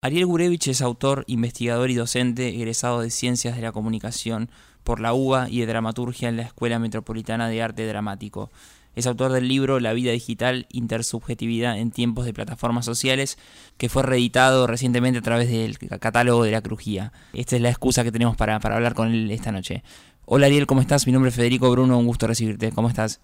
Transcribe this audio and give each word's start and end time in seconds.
Ariel 0.00 0.26
Gurevich 0.26 0.68
es 0.68 0.80
autor, 0.80 1.24
investigador 1.26 1.90
y 1.90 1.96
docente 1.96 2.50
egresado 2.50 3.00
de 3.00 3.10
Ciencias 3.10 3.56
de 3.56 3.62
la 3.62 3.72
Comunicación 3.72 4.48
por 4.84 5.00
la 5.00 5.12
UBA 5.12 5.48
y 5.50 5.58
de 5.58 5.66
Dramaturgia 5.66 6.28
en 6.28 6.36
la 6.36 6.44
Escuela 6.44 6.78
Metropolitana 6.78 7.48
de 7.48 7.60
Arte 7.60 7.84
Dramático. 7.84 8.52
Es 8.94 9.08
autor 9.08 9.32
del 9.32 9.48
libro 9.48 9.80
La 9.80 9.92
vida 9.94 10.12
digital, 10.12 10.66
intersubjetividad 10.70 11.78
en 11.78 11.90
tiempos 11.90 12.26
de 12.26 12.32
plataformas 12.32 12.84
sociales, 12.84 13.38
que 13.76 13.88
fue 13.88 14.04
reeditado 14.04 14.68
recientemente 14.68 15.18
a 15.18 15.22
través 15.22 15.50
del 15.50 15.76
catálogo 15.98 16.44
de 16.44 16.52
la 16.52 16.62
Crujía. 16.62 17.12
Esta 17.32 17.56
es 17.56 17.62
la 17.62 17.70
excusa 17.70 18.04
que 18.04 18.12
tenemos 18.12 18.36
para, 18.36 18.60
para 18.60 18.76
hablar 18.76 18.94
con 18.94 19.08
él 19.08 19.28
esta 19.32 19.50
noche. 19.50 19.82
Hola 20.26 20.46
Ariel, 20.46 20.68
¿cómo 20.68 20.80
estás? 20.80 21.08
Mi 21.08 21.12
nombre 21.12 21.30
es 21.30 21.34
Federico 21.34 21.72
Bruno, 21.72 21.98
un 21.98 22.06
gusto 22.06 22.28
recibirte. 22.28 22.70
¿Cómo 22.70 22.88
estás? 22.88 23.20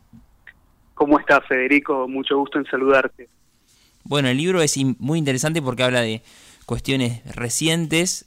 ¿Cómo 0.95 1.21
estás, 1.21 1.47
Federico? 1.47 2.09
Mucho 2.09 2.37
gusto 2.37 2.59
en 2.59 2.65
saludarte. 2.65 3.29
Bueno, 4.03 4.29
el 4.29 4.37
libro 4.37 4.61
es 4.61 4.77
muy 4.99 5.19
interesante 5.19 5.63
porque 5.63 5.83
habla 5.85 6.03
de 6.03 6.21
cuestiones 6.65 7.23
recientes 7.35 8.27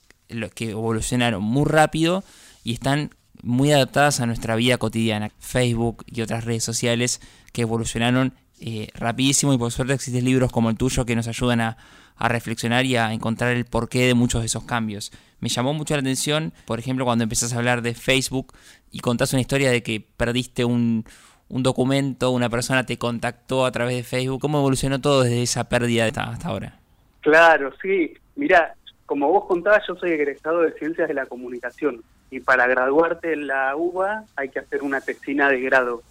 que 0.54 0.71
evolucionaron 0.71 1.43
muy 1.43 1.65
rápido 1.65 2.23
y 2.64 2.73
están 2.73 3.11
muy 3.41 3.71
adaptadas 3.71 4.19
a 4.19 4.25
nuestra 4.25 4.55
vida 4.55 4.78
cotidiana. 4.78 5.32
Facebook 5.39 6.04
y 6.07 6.21
otras 6.21 6.43
redes 6.43 6.64
sociales 6.64 7.21
que 7.54 7.61
evolucionaron 7.61 8.33
eh, 8.59 8.87
rapidísimo 8.95 9.54
y 9.54 9.57
por 9.57 9.71
suerte 9.71 9.93
existen 9.93 10.25
libros 10.25 10.51
como 10.51 10.69
el 10.69 10.78
tuyo 10.78 11.05
que 11.05 11.15
nos 11.15 11.28
ayudan 11.28 11.61
a, 11.61 11.78
reflexionar 12.19 12.83
y 12.86 12.95
a 12.95 13.14
encontrar 13.14 13.55
el 13.55 13.65
porqué 13.65 14.07
de 14.07 14.15
muchos 14.15 14.42
de 14.42 14.47
esos 14.47 14.64
cambios. 14.64 15.11
Me 15.39 15.50
llamó 15.50 15.75
mucho 15.75 15.93
la 15.93 16.00
atención, 16.00 16.51
por 16.65 16.79
ejemplo, 16.79 17.06
cuando 17.06 17.23
empezás 17.23 17.54
a 17.54 17.57
hablar 17.57 17.83
de 17.83 17.93
Facebook 17.93 18.54
y 18.92 19.01
contás 19.01 19.33
una 19.33 19.42
historia 19.42 19.69
de 19.69 19.83
que 19.83 20.01
perdiste 20.17 20.65
un, 20.65 21.06
documento, 21.47 22.31
una 22.31 22.50
persona 22.50 22.87
te 22.87 22.97
contactó 22.97 23.67
a 23.67 23.71
través 23.71 23.95
de 23.97 24.04
Facebook. 24.04 24.42
¿Cómo 24.42 24.57
evolucionó 24.57 25.00
todo 25.00 25.21
desde 25.21 25.43
esa 25.43 25.69
pérdida 25.69 26.07
hasta 26.07 26.47
ahora? 26.47 26.79
Claro, 27.21 27.71
sí. 27.83 28.14
Mira, 28.37 28.75
como 29.07 29.29
vos 29.29 29.46
contabas, 29.46 29.83
yo 29.87 29.96
soy 29.96 30.11
egresado 30.11 30.61
de 30.61 30.71
Ciencias 30.73 31.07
de 31.07 31.14
la 31.14 31.25
Comunicación 31.25 32.03
y 32.30 32.39
para 32.39 32.67
graduarte 32.67 33.34
en 33.34 33.48
la 33.48 33.75
UBA 33.75 34.25
hay 34.36 34.50
que 34.50 34.59
hacer 34.59 34.84
una 34.84 35.02
tesina 35.02 35.50
de 35.50 35.59
grado. 35.62 36.03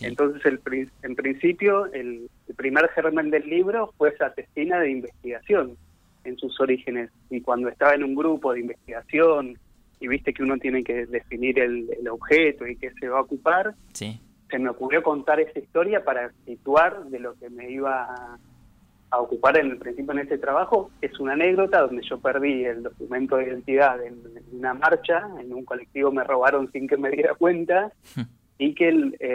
Entonces, 0.00 0.44
el, 0.44 0.60
en 1.02 1.16
principio, 1.16 1.86
el, 1.92 2.28
primer 2.56 2.88
germen 2.90 3.30
del 3.30 3.48
libro 3.48 3.92
fue 3.96 4.10
esa 4.10 4.32
tesina 4.32 4.78
de 4.78 4.90
investigación 4.90 5.76
en 6.24 6.36
sus 6.36 6.60
orígenes. 6.60 7.10
Y 7.30 7.40
cuando 7.40 7.68
estaba 7.68 7.94
en 7.94 8.04
un 8.04 8.14
grupo 8.14 8.52
de 8.52 8.60
investigación 8.60 9.58
y 9.98 10.08
viste 10.08 10.34
que 10.34 10.42
uno 10.42 10.58
tiene 10.58 10.84
que 10.84 11.06
definir 11.06 11.58
el, 11.58 11.88
objeto 12.10 12.66
y 12.66 12.76
qué 12.76 12.90
se 13.00 13.08
va 13.08 13.18
a 13.18 13.22
ocupar, 13.22 13.74
se 13.94 14.58
me 14.58 14.68
ocurrió 14.68 15.02
contar 15.02 15.40
esa 15.40 15.58
historia 15.58 16.04
para 16.04 16.30
situar 16.44 17.04
de 17.04 17.20
lo 17.20 17.34
que 17.34 17.48
me 17.48 17.70
iba 17.70 18.04
a 18.04 18.38
a 19.10 19.18
ocupar 19.18 19.56
en 19.56 19.72
el 19.72 19.78
principio 19.78 20.12
en 20.12 20.20
este 20.20 20.38
trabajo 20.38 20.90
es 21.00 21.18
una 21.18 21.32
anécdota 21.32 21.80
donde 21.80 22.02
yo 22.02 22.20
perdí 22.20 22.64
el 22.64 22.82
documento 22.82 23.36
de 23.36 23.48
identidad 23.48 24.02
en, 24.04 24.22
una 24.52 24.74
marcha, 24.74 25.28
en 25.40 25.52
un 25.52 25.64
colectivo 25.64 26.12
me 26.12 26.24
robaron 26.24 26.70
sin 26.70 26.86
que 26.86 26.96
me 26.96 27.10
diera 27.10 27.34
cuenta 27.34 27.92
y 28.58 28.74
que 28.74 28.92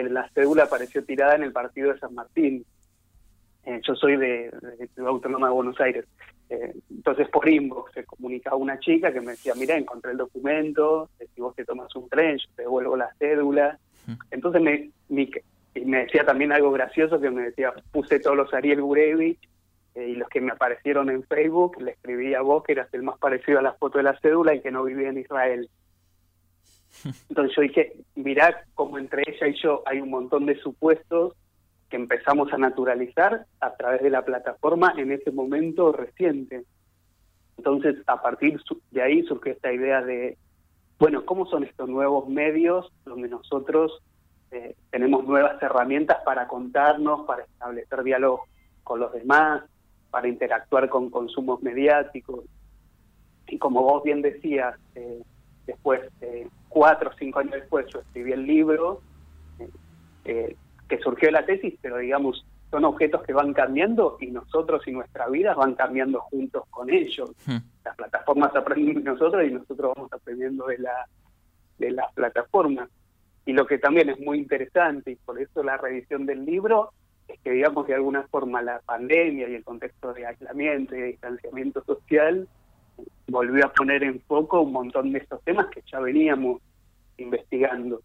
la 0.08 0.28
cédula 0.30 0.64
apareció 0.64 1.04
tirada 1.04 1.34
en 1.34 1.42
el 1.42 1.52
partido 1.52 1.92
de 1.92 1.98
San 1.98 2.14
Martín. 2.14 2.64
Eh, 3.64 3.80
yo 3.86 3.94
soy 3.96 4.16
de, 4.16 4.50
de, 4.50 4.88
Autónoma 5.04 5.48
de 5.48 5.54
Buenos 5.54 5.80
Aires. 5.80 6.06
Eh, 6.48 6.72
entonces 6.90 7.28
por 7.28 7.46
inbox 7.48 7.92
se 7.92 8.04
comunicaba 8.04 8.56
una 8.56 8.78
chica 8.78 9.12
que 9.12 9.20
me 9.20 9.32
decía, 9.32 9.54
mira, 9.56 9.76
encontré 9.76 10.12
el 10.12 10.18
documento, 10.18 11.10
si 11.34 11.40
vos 11.40 11.54
te 11.54 11.64
tomas 11.64 11.94
un 11.96 12.08
tren, 12.08 12.38
yo 12.38 12.48
te 12.54 12.62
devuelvo 12.62 12.96
la 12.96 13.12
cédula. 13.18 13.78
Entonces 14.30 14.62
me, 14.62 14.90
me 15.08 15.98
decía 15.98 16.24
también 16.24 16.52
algo 16.52 16.70
gracioso 16.70 17.20
que 17.20 17.28
me 17.28 17.42
decía, 17.42 17.74
puse 17.90 18.20
todos 18.20 18.36
los 18.36 18.54
Ariel 18.54 18.80
Gurevich 18.80 19.38
eh, 19.96 20.10
y 20.10 20.14
los 20.14 20.28
que 20.28 20.42
me 20.42 20.52
aparecieron 20.52 21.08
en 21.08 21.22
Facebook, 21.22 21.80
le 21.80 21.92
escribí 21.92 22.34
a 22.34 22.42
vos 22.42 22.62
que 22.62 22.72
eras 22.72 22.92
el 22.92 23.02
más 23.02 23.18
parecido 23.18 23.58
a 23.58 23.62
la 23.62 23.72
foto 23.72 23.96
de 23.96 24.04
la 24.04 24.18
cédula 24.20 24.54
y 24.54 24.60
que 24.60 24.70
no 24.70 24.84
vivía 24.84 25.08
en 25.08 25.18
Israel. 25.18 25.70
Entonces 27.30 27.56
yo 27.56 27.62
dije, 27.62 27.94
mirá 28.14 28.64
cómo 28.74 28.98
entre 28.98 29.22
ella 29.26 29.48
y 29.48 29.58
yo 29.62 29.82
hay 29.86 30.00
un 30.02 30.10
montón 30.10 30.44
de 30.44 30.56
supuestos 30.58 31.34
que 31.88 31.96
empezamos 31.96 32.52
a 32.52 32.58
naturalizar 32.58 33.46
a 33.60 33.76
través 33.76 34.02
de 34.02 34.10
la 34.10 34.22
plataforma 34.22 34.92
en 34.98 35.12
ese 35.12 35.30
momento 35.30 35.92
reciente. 35.92 36.64
Entonces, 37.56 37.96
a 38.06 38.20
partir 38.20 38.60
de 38.90 39.02
ahí 39.02 39.22
surgió 39.22 39.52
esta 39.52 39.72
idea 39.72 40.02
de, 40.02 40.36
bueno, 40.98 41.24
¿cómo 41.24 41.46
son 41.46 41.64
estos 41.64 41.88
nuevos 41.88 42.28
medios 42.28 42.92
donde 43.06 43.28
nosotros 43.28 44.02
eh, 44.50 44.74
tenemos 44.90 45.24
nuevas 45.24 45.62
herramientas 45.62 46.18
para 46.22 46.46
contarnos, 46.48 47.24
para 47.26 47.44
establecer 47.44 48.02
diálogo 48.02 48.44
con 48.84 49.00
los 49.00 49.12
demás, 49.12 49.62
para 50.16 50.28
interactuar 50.28 50.88
con 50.88 51.10
consumos 51.10 51.62
mediáticos. 51.62 52.46
Y 53.48 53.58
como 53.58 53.82
vos 53.82 54.02
bien 54.02 54.22
decías, 54.22 54.74
eh, 54.94 55.22
después, 55.66 56.00
eh, 56.22 56.48
cuatro 56.70 57.10
o 57.10 57.18
cinco 57.18 57.40
años 57.40 57.52
después, 57.52 57.84
yo 57.92 58.00
escribí 58.00 58.32
el 58.32 58.46
libro 58.46 59.02
eh, 60.24 60.56
que 60.88 60.98
surgió 61.00 61.28
de 61.28 61.32
la 61.32 61.44
tesis, 61.44 61.74
pero 61.82 61.98
digamos, 61.98 62.46
son 62.70 62.86
objetos 62.86 63.24
que 63.24 63.34
van 63.34 63.52
cambiando 63.52 64.16
y 64.18 64.28
nosotros 64.28 64.88
y 64.88 64.92
nuestra 64.92 65.28
vida 65.28 65.52
van 65.52 65.74
cambiando 65.74 66.22
juntos 66.22 66.64
con 66.70 66.88
ellos. 66.88 67.32
Hmm. 67.44 67.58
Las 67.84 67.94
plataformas 67.94 68.56
aprenden 68.56 69.04
de 69.04 69.10
nosotros 69.10 69.44
y 69.46 69.52
nosotros 69.52 69.92
vamos 69.94 70.10
aprendiendo 70.14 70.64
de, 70.68 70.78
la, 70.78 71.06
de 71.76 71.90
las 71.90 72.10
plataformas. 72.14 72.88
Y 73.44 73.52
lo 73.52 73.66
que 73.66 73.76
también 73.76 74.08
es 74.08 74.18
muy 74.18 74.38
interesante, 74.38 75.10
y 75.10 75.16
por 75.16 75.38
eso 75.38 75.62
la 75.62 75.76
revisión 75.76 76.24
del 76.24 76.46
libro, 76.46 76.94
es 77.28 77.38
que 77.40 77.50
digamos 77.50 77.86
de 77.86 77.94
alguna 77.94 78.22
forma 78.28 78.62
la 78.62 78.80
pandemia 78.80 79.48
y 79.48 79.54
el 79.54 79.64
contexto 79.64 80.12
de 80.12 80.26
aislamiento 80.26 80.94
y 80.94 81.00
de 81.00 81.06
distanciamiento 81.08 81.82
social 81.84 82.48
volvió 83.28 83.66
a 83.66 83.72
poner 83.72 84.02
en 84.04 84.20
foco 84.20 84.60
un 84.60 84.72
montón 84.72 85.12
de 85.12 85.18
estos 85.18 85.42
temas 85.42 85.66
que 85.66 85.82
ya 85.90 86.00
veníamos 86.00 86.60
investigando. 87.18 88.00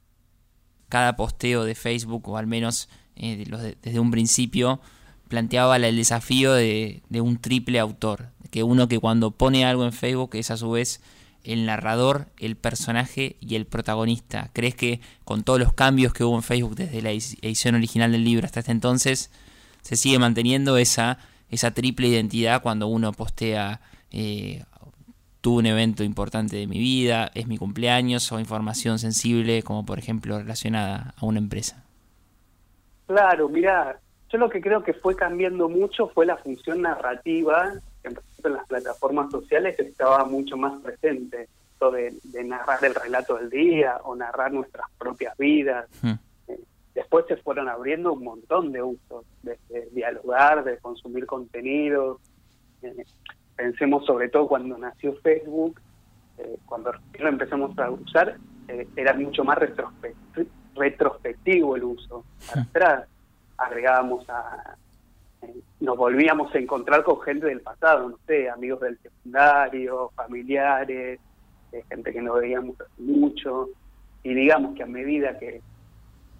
Cada 0.89 1.15
posteo 1.15 1.63
de 1.63 1.75
Facebook, 1.75 2.27
o 2.27 2.37
al 2.37 2.47
menos 2.47 2.89
eh, 3.15 3.75
desde 3.81 3.99
un 3.99 4.11
principio, 4.11 4.79
planteaba 5.27 5.77
el 5.77 5.95
desafío 5.95 6.53
de, 6.53 7.01
de 7.09 7.21
un 7.21 7.38
triple 7.38 7.79
autor, 7.79 8.27
que 8.49 8.63
uno 8.63 8.88
que 8.88 8.99
cuando 8.99 9.31
pone 9.31 9.65
algo 9.65 9.85
en 9.85 9.93
Facebook 9.93 10.31
es 10.33 10.51
a 10.51 10.57
su 10.57 10.71
vez 10.71 11.01
el 11.44 11.66
narrador, 11.66 12.28
el 12.40 12.56
personaje 12.56 13.35
y 13.40 13.56
el 13.56 13.66
protagonista. 13.66 14.50
¿Crees 14.53 14.75
que 14.75 15.02
con 15.24 15.44
todos 15.44 15.59
los 15.59 15.74
cambios 15.74 16.13
que 16.13 16.24
hubo 16.24 16.35
en 16.35 16.44
Facebook 16.44 16.75
desde 16.75 17.02
la 17.02 17.12
edición 17.12 17.75
original 17.75 18.12
del 18.12 18.24
libro 18.24 18.46
hasta 18.46 18.62
este 18.62 18.72
entonces, 18.72 19.31
se 19.81 19.96
sigue 19.96 20.19
manteniendo 20.19 20.78
esa, 20.78 21.18
esa 21.50 21.72
triple 21.72 22.07
identidad 22.07 22.62
cuando 22.62 22.88
uno 22.88 23.12
postea 23.12 23.81
eh, 24.12 24.63
tuve 25.41 25.59
un 25.59 25.66
evento 25.66 26.03
importante 26.03 26.56
de 26.56 26.68
mi 26.68 26.78
vida, 26.78 27.31
es 27.34 27.47
mi 27.47 27.57
cumpleaños 27.57 28.31
o 28.31 28.40
información 28.40 29.00
sensible 29.00 29.63
como 29.63 29.85
por 29.85 29.97
ejemplo 29.97 30.38
relacionada 30.38 31.16
a 31.18 31.25
una 31.25 31.40
empresa? 31.40 31.84
Claro, 33.07 33.50
mira, 33.50 34.00
yo 34.30 34.38
lo 34.38 34.50
que 34.50 34.62
creo 34.62 34.84
que 34.84 34.94
fue 34.94 35.16
cambiando 35.16 35.68
mucho 35.68 36.07
fue 36.09 36.25
la 36.25 36.38
función 36.38 36.81
narrativa 36.84 37.74
en 38.47 38.56
las 38.56 38.68
plataformas 38.68 39.31
sociales 39.31 39.79
estaba 39.79 40.25
mucho 40.25 40.57
más 40.57 40.81
presente, 40.81 41.47
esto 41.74 41.91
de, 41.91 42.13
narrar 42.44 42.84
el 42.84 42.96
relato 42.96 43.38
del 43.38 43.50
día 43.50 43.97
o 44.03 44.16
narrar 44.16 44.52
nuestras 44.52 44.85
propias 44.97 45.38
vidas. 45.38 45.88
Hmm. 46.02 46.13
Eh, 46.47 46.59
después 46.94 47.25
se 47.28 47.38
fueron 47.38 47.69
abriendo 47.69 48.13
un 48.13 48.24
montón 48.24 48.72
de 48.72 48.84
usos, 48.84 49.25
de 49.44 49.57
dialogar, 49.91 50.63
de 50.63 50.78
consumir 50.78 51.25
contenido. 51.25 52.19
Eh, 52.81 53.06
pensemos 53.56 54.06
sobre 54.06 54.30
todo 54.30 54.47
cuando 54.47 54.78
nació 54.78 55.16
Facebook, 55.18 55.80
eh, 56.38 56.57
cuando 56.66 56.91
lo 57.19 57.30
empezamos 57.30 57.78
a 57.80 57.90
usar, 57.90 58.38
era 58.96 59.13
mucho 59.13 59.44
más 59.44 59.57
retrospectivo 60.75 61.75
el 61.75 61.84
uso. 61.84 62.24
Hmm. 62.53 62.59
atrás 62.59 63.07
agregábamos 63.57 64.28
a 64.30 64.78
nos 65.81 65.97
volvíamos 65.97 66.53
a 66.53 66.59
encontrar 66.59 67.03
con 67.03 67.19
gente 67.22 67.47
del 67.47 67.62
pasado, 67.62 68.08
no 68.08 68.18
sé, 68.28 68.50
amigos 68.50 68.81
del 68.81 69.00
secundario, 69.00 70.12
familiares, 70.16 71.19
eh, 71.72 71.83
gente 71.89 72.13
que 72.13 72.22
no 72.22 72.36
veíamos 72.36 72.75
mucho, 73.00 73.69
y 74.24 74.33
digamos 74.36 74.75
que 74.75 74.83
a 74.83 74.86
medida 74.88 75.39
que 75.39 75.62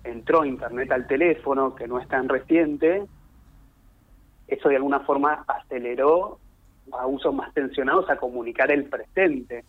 entró 0.04 0.46
Internet 0.46 0.92
al 0.92 1.08
teléfono, 1.08 1.74
que 1.74 1.88
no 1.88 2.00
es 2.00 2.08
tan 2.08 2.30
reciente, 2.30 3.04
eso 4.48 4.70
de 4.70 4.76
alguna 4.76 5.00
forma 5.02 5.44
aceleró 5.48 6.38
a 6.92 7.08
usos 7.08 7.34
más 7.34 7.52
tensionados 7.54 8.10
a 8.12 8.18
comunicar 8.18 8.72
el 8.72 8.86
presente, 8.86 9.64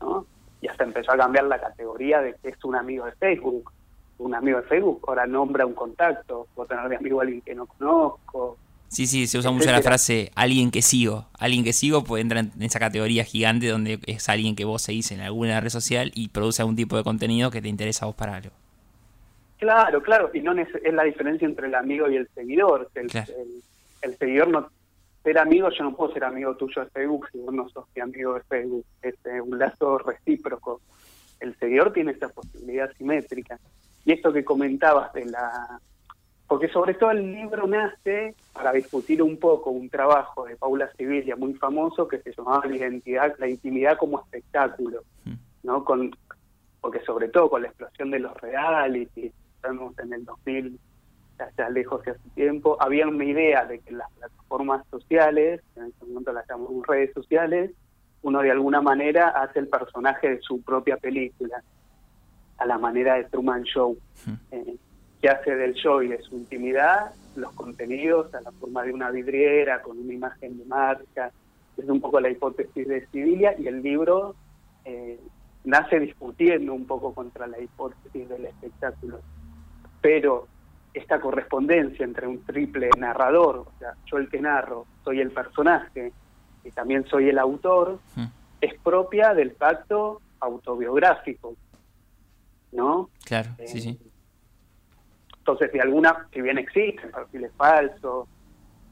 ¿no? 0.00 0.24
Y 0.62 0.68
hasta 0.68 0.84
empezó 0.84 1.12
a 1.12 1.18
cambiar 1.18 1.44
la 1.44 1.60
categoría 1.60 2.22
de 2.22 2.36
que 2.36 2.50
es 2.50 2.64
un 2.64 2.76
amigo 2.76 3.04
de 3.04 3.12
Facebook. 3.12 3.70
Un 4.18 4.34
amigo 4.34 4.58
de 4.58 4.68
Facebook 4.68 5.02
ahora 5.08 5.26
nombra 5.26 5.66
un 5.66 5.74
contacto, 5.74 6.46
puedo 6.54 6.68
tener 6.68 6.88
de 6.88 6.96
amigo 6.96 7.20
a 7.20 7.22
alguien 7.22 7.40
que 7.40 7.54
no 7.54 7.66
conozco, 7.66 8.58
Sí, 8.90 9.06
sí, 9.06 9.28
se 9.28 9.38
usa 9.38 9.52
mucho 9.52 9.70
la 9.70 9.82
frase 9.82 10.32
alguien 10.34 10.72
que 10.72 10.82
sigo. 10.82 11.26
Alguien 11.38 11.62
que 11.62 11.72
sigo 11.72 12.02
puede 12.02 12.22
entrar 12.22 12.46
en 12.56 12.62
esa 12.62 12.80
categoría 12.80 13.22
gigante 13.22 13.68
donde 13.68 14.00
es 14.04 14.28
alguien 14.28 14.56
que 14.56 14.64
vos 14.64 14.82
seguís 14.82 15.12
en 15.12 15.20
alguna 15.20 15.60
red 15.60 15.68
social 15.68 16.10
y 16.12 16.28
produce 16.28 16.62
algún 16.62 16.74
tipo 16.74 16.96
de 16.96 17.04
contenido 17.04 17.52
que 17.52 17.62
te 17.62 17.68
interesa 17.68 18.04
a 18.04 18.08
vos 18.08 18.16
para 18.16 18.34
algo. 18.34 18.50
Claro, 19.58 20.02
claro, 20.02 20.30
y 20.34 20.40
no 20.40 20.52
es, 20.54 20.68
la 20.92 21.04
diferencia 21.04 21.46
entre 21.46 21.68
el 21.68 21.74
amigo 21.76 22.10
y 22.10 22.16
el 22.16 22.28
seguidor. 22.34 22.90
El, 22.96 23.08
el, 24.02 24.18
seguidor 24.18 24.48
no, 24.48 24.68
ser 25.22 25.38
amigo, 25.38 25.70
yo 25.70 25.84
no 25.84 25.94
puedo 25.94 26.12
ser 26.12 26.24
amigo 26.24 26.56
tuyo 26.56 26.82
de 26.82 26.90
Facebook 26.90 27.28
si 27.30 27.38
vos 27.38 27.54
no 27.54 27.68
sos 27.68 27.84
mi 27.94 28.02
amigo 28.02 28.34
de 28.34 28.40
Facebook. 28.40 28.84
Es 29.02 29.14
eh, 29.24 29.40
un 29.40 29.56
lazo 29.56 29.98
recíproco. 29.98 30.80
El 31.38 31.56
seguidor 31.58 31.92
tiene 31.92 32.10
esa 32.10 32.28
posibilidad 32.28 32.90
simétrica. 32.96 33.56
Y 34.04 34.12
esto 34.12 34.32
que 34.32 34.44
comentabas 34.44 35.12
de 35.12 35.26
la... 35.26 35.80
Porque 36.50 36.66
sobre 36.66 36.94
todo 36.94 37.12
el 37.12 37.32
libro 37.32 37.64
nace 37.68 38.34
para 38.52 38.72
discutir 38.72 39.22
un 39.22 39.36
poco 39.36 39.70
un 39.70 39.88
trabajo 39.88 40.46
de 40.46 40.56
Paula 40.56 40.90
Sevilla 40.96 41.36
muy 41.36 41.54
famoso 41.54 42.08
que 42.08 42.18
se 42.18 42.32
llamaba 42.32 42.66
La 42.66 42.74
identidad, 42.74 43.36
la 43.38 43.46
intimidad 43.46 43.96
como 43.96 44.18
espectáculo. 44.18 45.04
¿no? 45.62 45.84
Con, 45.84 46.10
porque 46.80 47.04
sobre 47.04 47.28
todo 47.28 47.50
con 47.50 47.62
la 47.62 47.68
explosión 47.68 48.10
de 48.10 48.18
los 48.18 48.36
reality, 48.40 49.32
estamos 49.54 49.96
en 50.00 50.12
el 50.12 50.24
2000 50.24 50.76
ya 51.56 51.68
lejos 51.70 52.02
de 52.02 52.10
hace 52.10 52.28
tiempo, 52.34 52.76
había 52.80 53.06
una 53.06 53.24
idea 53.24 53.64
de 53.64 53.78
que 53.78 53.92
las 53.92 54.10
plataformas 54.10 54.84
sociales, 54.90 55.62
en 55.76 55.84
este 55.84 56.04
momento 56.04 56.32
las 56.32 56.48
llamamos 56.48 56.84
redes 56.84 57.12
sociales, 57.14 57.70
uno 58.22 58.40
de 58.40 58.50
alguna 58.50 58.80
manera 58.80 59.28
hace 59.28 59.60
el 59.60 59.68
personaje 59.68 60.30
de 60.30 60.40
su 60.40 60.60
propia 60.62 60.96
película, 60.96 61.62
a 62.58 62.66
la 62.66 62.76
manera 62.76 63.14
de 63.14 63.24
Truman 63.26 63.62
Show, 63.62 63.96
eh, 64.50 64.76
que 65.20 65.28
hace 65.28 65.54
del 65.54 65.74
show 65.74 66.02
y 66.02 66.08
de 66.08 66.22
su 66.22 66.36
intimidad 66.36 67.12
los 67.36 67.52
contenidos 67.52 68.32
a 68.34 68.40
la 68.40 68.50
forma 68.52 68.82
de 68.82 68.92
una 68.92 69.10
vidriera, 69.10 69.82
con 69.82 69.98
una 69.98 70.12
imagen 70.12 70.58
de 70.58 70.64
marca. 70.64 71.30
Es 71.76 71.88
un 71.88 72.00
poco 72.00 72.20
la 72.20 72.30
hipótesis 72.30 72.86
de 72.86 73.06
Sibilia 73.06 73.54
y 73.58 73.66
el 73.66 73.82
libro 73.82 74.34
eh, 74.84 75.18
nace 75.64 76.00
discutiendo 76.00 76.74
un 76.74 76.86
poco 76.86 77.14
contra 77.14 77.46
la 77.46 77.60
hipótesis 77.60 78.28
del 78.28 78.46
espectáculo. 78.46 79.20
Pero 80.00 80.48
esta 80.92 81.20
correspondencia 81.20 82.04
entre 82.04 82.26
un 82.26 82.44
triple 82.44 82.90
narrador, 82.98 83.58
o 83.58 83.72
sea, 83.78 83.94
yo 84.06 84.18
el 84.18 84.28
que 84.28 84.40
narro, 84.40 84.86
soy 85.04 85.20
el 85.20 85.30
personaje 85.30 86.12
y 86.64 86.70
también 86.72 87.06
soy 87.06 87.28
el 87.28 87.38
autor, 87.38 88.00
hmm. 88.16 88.24
es 88.60 88.74
propia 88.80 89.34
del 89.34 89.52
pacto 89.52 90.20
autobiográfico, 90.40 91.54
¿no? 92.72 93.10
Claro, 93.24 93.50
sí, 93.66 93.78
eh, 93.78 93.80
sí. 93.80 94.09
Entonces, 95.50 95.72
de 95.72 95.80
alguna, 95.80 96.28
si 96.32 96.40
bien 96.40 96.58
existen 96.58 97.10
perfiles 97.10 97.50
falsos, 97.56 98.28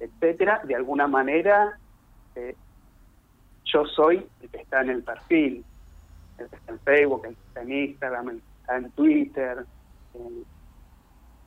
etcétera, 0.01 0.61
de 0.65 0.75
alguna 0.75 1.07
manera 1.07 1.79
eh, 2.35 2.57
yo 3.65 3.85
soy 3.87 4.27
el 4.41 4.51
que 4.51 4.57
está 4.57 4.81
en 4.81 4.91
el 4.91 5.05
perfil, 5.05 5.65
el 6.39 6.49
que 6.49 6.57
está 6.57 6.73
en 6.73 6.81
Facebook, 6.81 7.27
el 7.27 7.37
que 7.37 7.43
está 7.47 7.63
en 7.63 7.73
Instagram, 7.73 8.29
el 8.31 8.37
que 8.37 8.61
está 8.61 8.77
en 8.77 8.91
Twitter, 8.91 9.67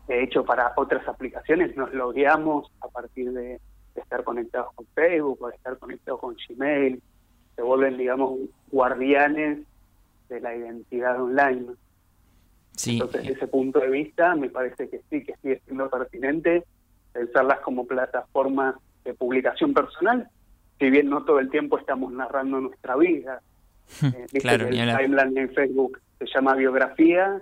de 0.08 0.24
hecho, 0.24 0.46
para 0.46 0.72
otras 0.78 1.06
aplicaciones 1.08 1.76
nos 1.76 1.94
logueamos 1.94 2.72
a 2.80 2.88
partir 2.88 3.34
de, 3.34 3.60
estar 3.96 4.24
conectados 4.24 4.74
con 4.76 4.86
Facebook 4.96 5.38
o 5.42 5.48
de 5.50 5.56
estar 5.56 5.78
conectados 5.78 6.22
con 6.22 6.38
Gmail. 6.48 7.02
Se 7.58 7.62
vuelven, 7.62 7.98
digamos, 7.98 8.40
guardianes 8.72 9.60
de 10.30 10.40
la 10.40 10.56
identidad 10.56 11.22
online. 11.22 11.68
Sí. 12.76 12.94
Entonces, 12.94 13.22
desde 13.22 13.34
ese 13.34 13.48
punto 13.48 13.80
de 13.80 13.90
vista, 13.90 14.36
me 14.36 14.50
parece 14.50 14.90
que 14.90 15.02
sí, 15.10 15.24
que 15.24 15.36
sigue 15.42 15.62
siendo 15.66 15.90
pertinente 15.90 16.64
pensarlas 17.14 17.60
como 17.60 17.86
plataformas 17.86 18.76
de 19.04 19.14
publicación 19.14 19.74
personal, 19.74 20.30
si 20.80 20.90
bien 20.90 21.10
no 21.10 21.24
todo 21.24 21.40
el 21.40 21.50
tiempo 21.50 21.78
estamos 21.78 22.14
narrando 22.14 22.60
nuestra 22.62 22.96
vida. 22.96 23.42
Eh, 24.02 24.40
claro, 24.40 24.68
el 24.68 24.98
timeline 24.98 25.38
en 25.38 25.54
Facebook 25.54 26.00
se 26.18 26.26
llama 26.34 26.56
biografía 26.56 27.42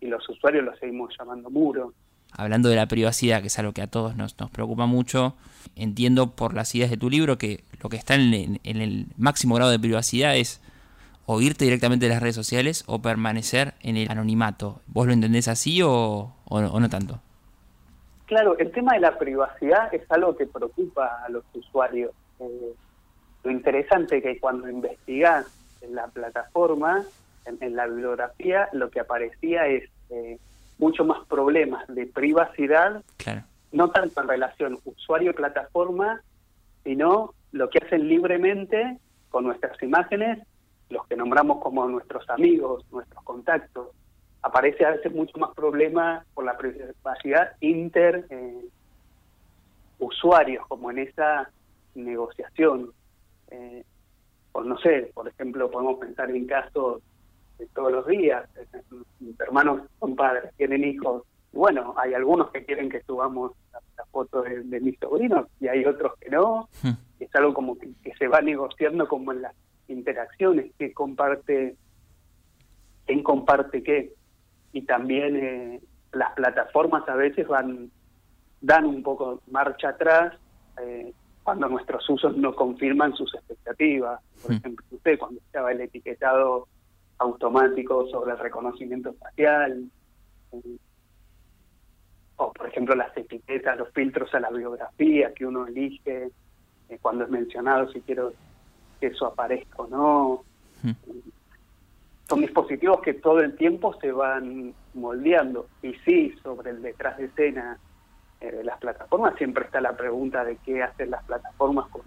y 0.00 0.08
los 0.08 0.28
usuarios 0.28 0.64
lo 0.64 0.76
seguimos 0.76 1.14
llamando 1.16 1.50
muro 1.50 1.92
hablando 2.36 2.68
de 2.68 2.76
la 2.76 2.86
privacidad, 2.86 3.40
que 3.40 3.48
es 3.48 3.58
algo 3.58 3.72
que 3.72 3.82
a 3.82 3.86
todos 3.86 4.16
nos, 4.16 4.38
nos 4.38 4.50
preocupa 4.50 4.86
mucho, 4.86 5.36
entiendo 5.76 6.34
por 6.34 6.54
las 6.54 6.74
ideas 6.74 6.90
de 6.90 6.96
tu 6.96 7.08
libro 7.10 7.38
que 7.38 7.64
lo 7.82 7.88
que 7.88 7.96
está 7.96 8.14
en, 8.14 8.60
el 8.64 9.06
máximo 9.16 9.54
grado 9.54 9.70
de 9.70 9.78
privacidad 9.78 10.36
es 10.36 10.60
o 11.26 11.40
irte 11.40 11.64
directamente 11.64 12.06
de 12.06 12.12
las 12.12 12.22
redes 12.22 12.34
sociales 12.34 12.84
o 12.86 13.00
permanecer 13.00 13.74
en 13.80 13.96
el 13.96 14.10
anonimato. 14.10 14.80
¿Vos 14.86 15.06
lo 15.06 15.12
entendés 15.12 15.48
así 15.48 15.82
o, 15.82 16.32
o, 16.44 16.80
no 16.80 16.88
tanto? 16.88 17.20
Claro, 18.26 18.58
el 18.58 18.70
tema 18.72 18.94
de 18.94 19.00
la 19.00 19.18
privacidad 19.18 19.94
es 19.94 20.10
algo 20.10 20.36
que 20.36 20.46
preocupa 20.46 21.24
a 21.24 21.28
los 21.28 21.44
usuarios. 21.54 22.12
Eh, 22.40 22.74
lo 23.42 23.50
interesante 23.50 24.18
es 24.18 24.22
que 24.22 24.40
cuando 24.40 24.68
investigás 24.68 25.46
en 25.82 25.94
la 25.94 26.06
plataforma, 26.08 27.04
en, 27.44 27.76
la 27.76 27.86
bibliografía, 27.86 28.68
lo 28.72 28.90
que 28.90 29.00
aparecía 29.00 29.66
es 29.66 29.84
eh, 30.10 30.38
mucho 30.78 31.04
más 31.04 31.26
problemas 31.26 31.86
de 31.88 32.06
privacidad, 32.06 33.02
no 33.72 33.90
tanto 33.90 34.20
en 34.22 34.28
relación 34.28 34.78
usuario-plataforma, 34.84 36.22
sino 36.84 37.34
lo 37.52 37.68
que 37.68 37.78
hacen 37.78 38.08
libremente 38.08 38.98
con 39.30 39.44
nuestras 39.44 39.82
imágenes, 39.82 40.38
los 40.90 41.06
que 41.06 41.16
nombramos 41.16 41.62
como 41.62 41.86
nuestros 41.88 42.28
amigos, 42.30 42.84
nuestros 42.90 43.22
contactos. 43.24 43.88
Aparece 44.42 44.84
a 44.84 44.90
veces 44.90 45.12
mucho 45.12 45.38
más 45.38 45.54
problema 45.54 46.24
por 46.34 46.44
la 46.44 46.56
privacidad 46.56 47.56
inter 47.60 48.26
eh, 48.28 48.66
usuarios, 49.98 50.66
como 50.66 50.90
en 50.90 50.98
esa 50.98 51.50
negociación. 51.94 52.92
Eh, 53.50 53.84
pues 54.52 54.66
no 54.66 54.78
sé, 54.78 55.10
por 55.14 55.26
ejemplo, 55.28 55.70
podemos 55.70 55.98
pensar 55.98 56.30
en 56.30 56.46
casos 56.46 57.02
todos 57.74 57.92
los 57.92 58.06
días. 58.06 58.48
Mis 59.20 59.38
hermanos 59.40 59.82
son 60.00 60.14
padres, 60.14 60.52
tienen 60.56 60.84
hijos. 60.84 61.24
Bueno, 61.52 61.94
hay 61.96 62.14
algunos 62.14 62.50
que 62.50 62.64
quieren 62.64 62.88
que 62.88 63.02
subamos 63.02 63.52
la, 63.72 64.04
foto 64.10 64.42
de, 64.42 64.80
mis 64.80 64.98
sobrinos 64.98 65.46
y 65.60 65.68
hay 65.68 65.84
otros 65.84 66.16
que 66.20 66.30
no. 66.30 66.68
Hmm. 66.82 66.92
Es 67.20 67.34
algo 67.34 67.54
como 67.54 67.78
que, 67.78 67.92
se 68.18 68.28
va 68.28 68.40
negociando 68.40 69.08
como 69.08 69.32
en 69.32 69.42
las 69.42 69.54
interacciones, 69.94 70.72
que 70.78 70.92
comparte, 70.92 71.76
quién 73.06 73.22
comparte 73.22 73.82
qué. 73.82 74.12
Y 74.72 74.82
también 74.82 75.36
eh, 75.36 75.80
las 76.12 76.32
plataformas 76.32 77.08
a 77.08 77.14
veces 77.14 77.46
van 77.46 77.90
dan 78.60 78.86
un 78.86 79.02
poco 79.02 79.42
marcha 79.50 79.90
atrás 79.90 80.34
eh, 80.80 81.12
cuando 81.42 81.68
nuestros 81.68 82.08
usos 82.08 82.34
no 82.36 82.54
confirman 82.54 83.14
sus 83.14 83.34
expectativas. 83.34 84.20
Por 84.42 84.52
hmm. 84.52 84.56
ejemplo, 84.56 84.86
usted 84.90 85.18
cuando 85.18 85.40
estaba 85.40 85.72
el 85.72 85.82
etiquetado 85.82 86.66
automático 87.18 88.06
sobre 88.08 88.32
el 88.32 88.38
reconocimiento 88.38 89.12
facial, 89.14 89.90
o 92.36 92.52
por 92.52 92.66
ejemplo 92.66 92.94
las 92.94 93.14
etiquetas, 93.16 93.76
los 93.76 93.90
filtros 93.92 94.34
a 94.34 94.40
la 94.40 94.50
biografía 94.50 95.32
que 95.34 95.46
uno 95.46 95.66
elige 95.66 96.30
eh, 96.88 96.98
cuando 97.00 97.24
es 97.24 97.30
mencionado, 97.30 97.90
si 97.92 98.00
quiero 98.00 98.32
eso 99.00 99.26
aparezca 99.26 99.82
o 99.82 99.86
no. 99.86 100.44
Hmm. 100.82 100.92
Son 102.28 102.40
dispositivos 102.40 103.00
que 103.00 103.14
todo 103.14 103.40
el 103.40 103.54
tiempo 103.56 103.94
se 104.00 104.10
van 104.10 104.74
moldeando. 104.94 105.68
Y 105.82 105.94
sí, 106.04 106.34
sobre 106.42 106.70
el 106.70 106.82
detrás 106.82 107.18
de 107.18 107.26
escena 107.26 107.78
eh, 108.40 108.50
de 108.50 108.64
las 108.64 108.78
plataformas 108.78 109.36
siempre 109.36 109.64
está 109.64 109.80
la 109.80 109.96
pregunta 109.96 110.44
de 110.44 110.56
qué 110.56 110.82
hacen 110.82 111.10
las 111.10 111.22
plataformas 111.24 111.88
con 111.88 112.02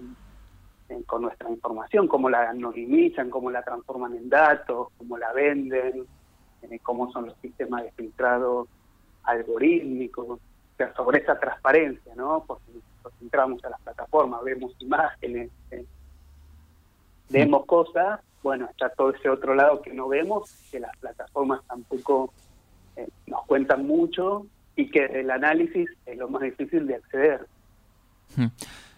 con 1.05 1.21
nuestra 1.21 1.49
información, 1.49 2.07
cómo 2.07 2.29
la 2.29 2.49
anonimizan, 2.49 3.29
cómo 3.29 3.51
la 3.51 3.61
transforman 3.61 4.15
en 4.15 4.29
datos, 4.29 4.89
cómo 4.97 5.17
la 5.17 5.33
venden, 5.33 6.05
eh, 6.61 6.79
cómo 6.81 7.11
son 7.11 7.27
los 7.27 7.37
sistemas 7.39 7.83
de 7.83 7.91
filtrado 7.91 8.67
algorítmicos, 9.23 10.25
o 10.27 10.39
sea, 10.77 10.93
sobre 10.93 11.19
esa 11.19 11.37
transparencia, 11.37 12.15
¿no? 12.15 12.43
Porque 12.47 12.71
nos 13.03 13.13
entramos 13.21 13.63
a 13.65 13.69
las 13.69 13.81
plataformas, 13.81 14.43
vemos 14.43 14.73
imágenes, 14.79 15.51
eh, 15.71 15.85
vemos 17.29 17.65
cosas, 17.65 18.19
bueno, 18.43 18.67
está 18.69 18.89
todo 18.89 19.11
ese 19.11 19.29
otro 19.29 19.55
lado 19.55 19.81
que 19.81 19.93
no 19.93 20.07
vemos, 20.07 20.49
que 20.71 20.79
las 20.79 20.95
plataformas 20.97 21.61
tampoco 21.67 22.33
eh, 22.95 23.07
nos 23.25 23.45
cuentan 23.45 23.85
mucho 23.85 24.45
y 24.75 24.89
que 24.89 25.05
el 25.05 25.31
análisis 25.31 25.89
es 26.05 26.17
lo 26.17 26.29
más 26.29 26.41
difícil 26.43 26.87
de 26.87 26.95
acceder. 26.95 27.47
Hmm. 28.35 28.47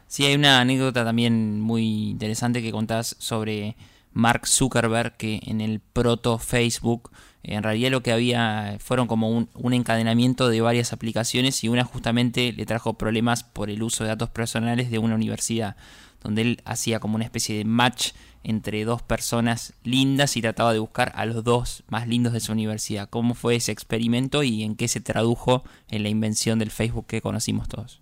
Sí, 0.08 0.26
hay 0.26 0.36
una 0.36 0.60
anécdota 0.60 1.06
también 1.06 1.62
muy 1.62 2.10
interesante 2.10 2.62
que 2.62 2.72
contás 2.72 3.16
sobre 3.20 3.76
Mark 4.12 4.48
Zuckerberg, 4.48 5.16
que 5.18 5.40
en 5.46 5.62
el 5.62 5.80
proto 5.80 6.40
Facebook, 6.40 7.12
en 7.44 7.64
realidad 7.64 7.92
lo 7.92 8.02
que 8.02 8.12
había 8.12 8.78
fueron 8.80 9.08
como 9.08 9.30
un, 9.30 9.74
encadenamiento 9.74 10.50
de 10.50 10.62
varias 10.62 10.92
aplicaciones 10.94 11.64
y 11.64 11.70
una 11.70 11.86
justamente 11.86 12.52
le 12.54 12.66
trajo 12.66 12.96
problemas 12.96 13.44
por 13.44 13.70
el 13.70 13.82
uso 13.82 14.04
de 14.04 14.10
datos 14.10 14.30
personales 14.30 14.92
de 14.92 15.00
una 15.00 15.16
universidad, 15.16 15.78
donde 16.22 16.42
él 16.42 16.62
hacía 16.66 17.00
como 17.00 17.16
una 17.16 17.24
especie 17.24 17.58
de 17.58 17.66
match 17.66 18.12
entre 18.44 18.84
dos 18.86 19.02
personas 19.02 19.74
lindas 19.84 20.38
y 20.38 20.42
trataba 20.42 20.74
de 20.74 20.80
buscar 20.80 21.12
a 21.16 21.26
los 21.26 21.44
dos 21.44 21.84
más 21.90 22.08
lindos 22.08 22.34
de 22.34 22.40
su 22.40 22.52
universidad. 22.52 23.10
¿Cómo 23.10 23.34
fue 23.36 23.56
ese 23.56 23.72
experimento 23.72 24.44
y 24.44 24.64
en 24.64 24.76
qué 24.76 24.88
se 24.88 25.02
tradujo 25.02 25.64
en 25.90 26.04
la 26.04 26.10
invención 26.10 26.60
del 26.60 26.72
Facebook 26.72 27.08
que 27.08 27.22
conocimos 27.22 27.68
todos? 27.68 28.02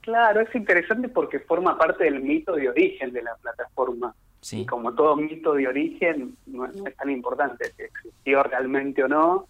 Claro, 0.00 0.40
es 0.40 0.54
interesante 0.54 1.08
porque 1.08 1.40
forma 1.40 1.76
parte 1.76 2.04
del 2.04 2.22
mito 2.22 2.54
de 2.54 2.68
origen 2.68 3.12
de 3.12 3.22
la 3.22 3.34
plataforma. 3.36 4.14
Y 4.52 4.66
como 4.66 4.94
todo 4.94 5.16
mito 5.16 5.54
de 5.54 5.66
origen, 5.66 6.36
no, 6.46 6.66
es 6.66 6.96
tan 6.96 7.10
importante 7.10 7.72
si 7.76 7.82
existió 7.82 8.42
realmente 8.42 9.02
o 9.04 9.08
no, 9.08 9.46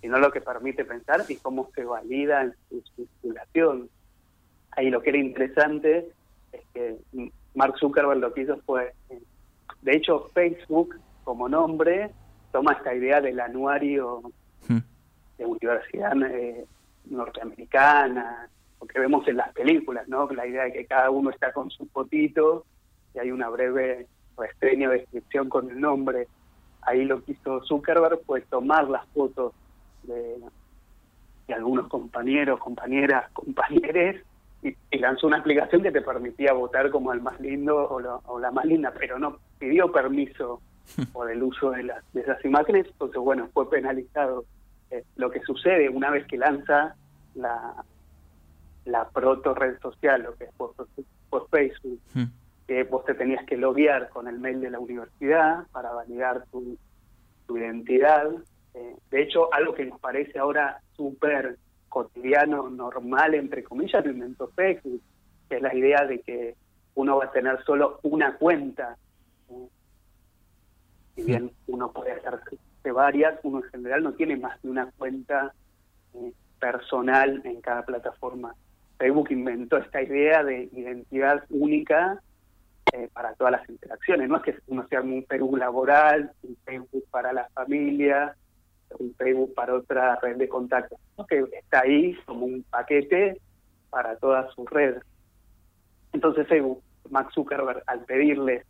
sino 0.00 0.18
lo 0.18 0.32
que 0.32 0.40
permite 0.40 0.84
pensar 0.84 1.24
y 1.28 1.36
cómo 1.36 1.70
se 1.74 1.84
valida 1.84 2.42
en 2.42 2.54
su 2.68 2.82
circulación. 2.96 3.88
Ahí 4.72 4.90
lo 4.90 5.00
que 5.00 5.10
era 5.10 5.18
interesante 5.18 6.10
es 6.50 6.60
que 6.74 6.96
Mark 7.54 7.78
Zuckerberg 7.78 8.18
lo 8.18 8.32
que 8.34 8.42
hizo 8.42 8.56
fue, 8.66 8.92
de 9.82 9.96
hecho 9.96 10.28
Facebook 10.34 10.96
como 11.24 11.48
nombre 11.48 12.10
toma 12.50 12.72
esta 12.72 12.94
idea 12.94 13.20
del 13.20 13.38
anuario 13.40 14.22
hmm. 14.68 14.78
de 15.38 15.46
universidad 15.46 16.20
eh, 16.22 16.66
norteamericana, 17.06 18.48
lo 18.80 18.86
que 18.86 18.98
vemos 18.98 19.26
en 19.28 19.36
las 19.36 19.52
películas, 19.52 20.08
¿no? 20.08 20.28
La 20.30 20.46
idea 20.46 20.64
de 20.64 20.72
que 20.72 20.86
cada 20.86 21.10
uno 21.10 21.30
está 21.30 21.52
con 21.52 21.70
su 21.70 21.86
fotito 21.86 22.66
y 23.14 23.20
hay 23.20 23.30
una 23.30 23.48
breve 23.48 24.08
reseña 24.42 24.88
o 24.88 24.92
descripción 24.92 25.48
con 25.48 25.70
el 25.70 25.80
nombre. 25.80 26.28
Ahí 26.82 27.04
lo 27.04 27.22
que 27.22 27.32
hizo 27.32 27.62
Zuckerberg 27.64 28.20
fue 28.26 28.40
tomar 28.42 28.88
las 28.88 29.06
fotos 29.08 29.52
de, 30.02 30.36
algunos 31.52 31.88
compañeros, 31.88 32.58
compañeras, 32.60 33.30
compañeres 33.32 34.22
y, 34.62 34.74
lanzó 34.98 35.26
una 35.26 35.38
aplicación 35.38 35.82
que 35.82 35.90
te 35.90 36.00
permitía 36.00 36.52
votar 36.52 36.90
como 36.90 37.12
el 37.12 37.20
más 37.20 37.38
lindo 37.40 37.76
o, 37.76 38.38
la 38.38 38.50
más 38.50 38.64
linda, 38.64 38.92
pero 38.96 39.18
no 39.18 39.38
pidió 39.58 39.90
permiso 39.90 40.60
por 41.12 41.30
el 41.30 41.42
uso 41.42 41.70
de, 41.72 41.84
las, 41.84 42.04
de 42.12 42.22
esas 42.22 42.44
imágenes, 42.44 42.86
entonces 42.86 43.18
bueno, 43.18 43.48
fue 43.52 43.68
penalizado. 43.68 44.44
Eh, 44.90 45.04
lo 45.16 45.30
que 45.30 45.40
sucede 45.40 45.88
una 45.88 46.10
vez 46.10 46.26
que 46.26 46.36
lanza 46.36 46.94
la, 47.34 47.82
la 48.84 49.08
proto 49.08 49.54
red 49.54 49.78
social, 49.80 50.22
lo 50.22 50.34
que 50.34 50.44
es 50.44 50.50
por, 50.52 50.74
Facebook, 51.50 52.00
hmm. 52.14 52.24
Que 52.66 52.84
vos 52.84 53.04
te 53.04 53.14
tenías 53.14 53.44
que 53.46 53.56
loguear 53.56 54.08
con 54.10 54.28
el 54.28 54.38
mail 54.38 54.60
de 54.60 54.70
la 54.70 54.78
universidad 54.78 55.66
para 55.72 55.92
validar 55.92 56.44
tu, 56.50 56.78
tu 57.46 57.58
identidad. 57.58 58.30
Eh, 58.74 58.96
de 59.10 59.22
hecho, 59.22 59.52
algo 59.52 59.74
que 59.74 59.84
nos 59.84 60.00
parece 60.00 60.38
ahora 60.38 60.80
súper 60.96 61.58
cotidiano, 61.88 62.70
normal, 62.70 63.34
entre 63.34 63.62
comillas, 63.62 64.04
lo 64.04 64.12
inventó 64.12 64.48
Facebook, 64.48 65.02
que 65.48 65.56
es 65.56 65.62
la 65.62 65.74
idea 65.74 66.06
de 66.06 66.20
que 66.20 66.54
uno 66.94 67.18
va 67.18 67.26
a 67.26 67.32
tener 67.32 67.62
solo 67.64 68.00
una 68.02 68.36
cuenta. 68.36 68.96
Si 71.14 71.22
bien 71.22 71.50
uno 71.66 71.92
puede 71.92 72.12
hacerse 72.12 72.58
varias, 72.90 73.38
uno 73.42 73.58
en 73.58 73.70
general 73.70 74.02
no 74.02 74.12
tiene 74.14 74.36
más 74.36 74.60
de 74.62 74.70
una 74.70 74.90
cuenta 74.92 75.52
eh, 76.14 76.32
personal 76.58 77.42
en 77.44 77.60
cada 77.60 77.84
plataforma. 77.84 78.54
Facebook 78.98 79.30
inventó 79.30 79.76
esta 79.76 80.02
idea 80.02 80.42
de 80.42 80.70
identidad 80.72 81.44
única 81.50 82.22
eh, 82.92 83.08
para 83.12 83.34
todas 83.34 83.52
las 83.52 83.68
interacciones. 83.68 84.28
No 84.28 84.36
es 84.36 84.42
que 84.42 84.54
uno 84.66 84.86
sea 84.88 85.00
un 85.00 85.24
Facebook 85.26 85.58
laboral, 85.58 86.32
un 86.42 86.56
Facebook 86.64 87.04
para 87.10 87.32
la 87.32 87.48
familia, 87.54 88.36
un 88.98 89.14
Facebook 89.14 89.54
para 89.54 89.74
otra 89.74 90.16
red 90.16 90.36
de 90.36 90.48
contactos, 90.48 90.98
¿no? 91.16 91.26
que 91.26 91.44
está 91.52 91.80
ahí 91.80 92.14
como 92.26 92.46
un 92.46 92.62
paquete 92.64 93.40
para 93.90 94.16
toda 94.16 94.50
su 94.52 94.66
red. 94.66 94.96
Entonces 96.12 96.46
Facebook, 96.46 96.82
Max 97.10 97.32
Zuckerberg, 97.34 97.82
al 97.86 98.04
pedirles 98.04 98.64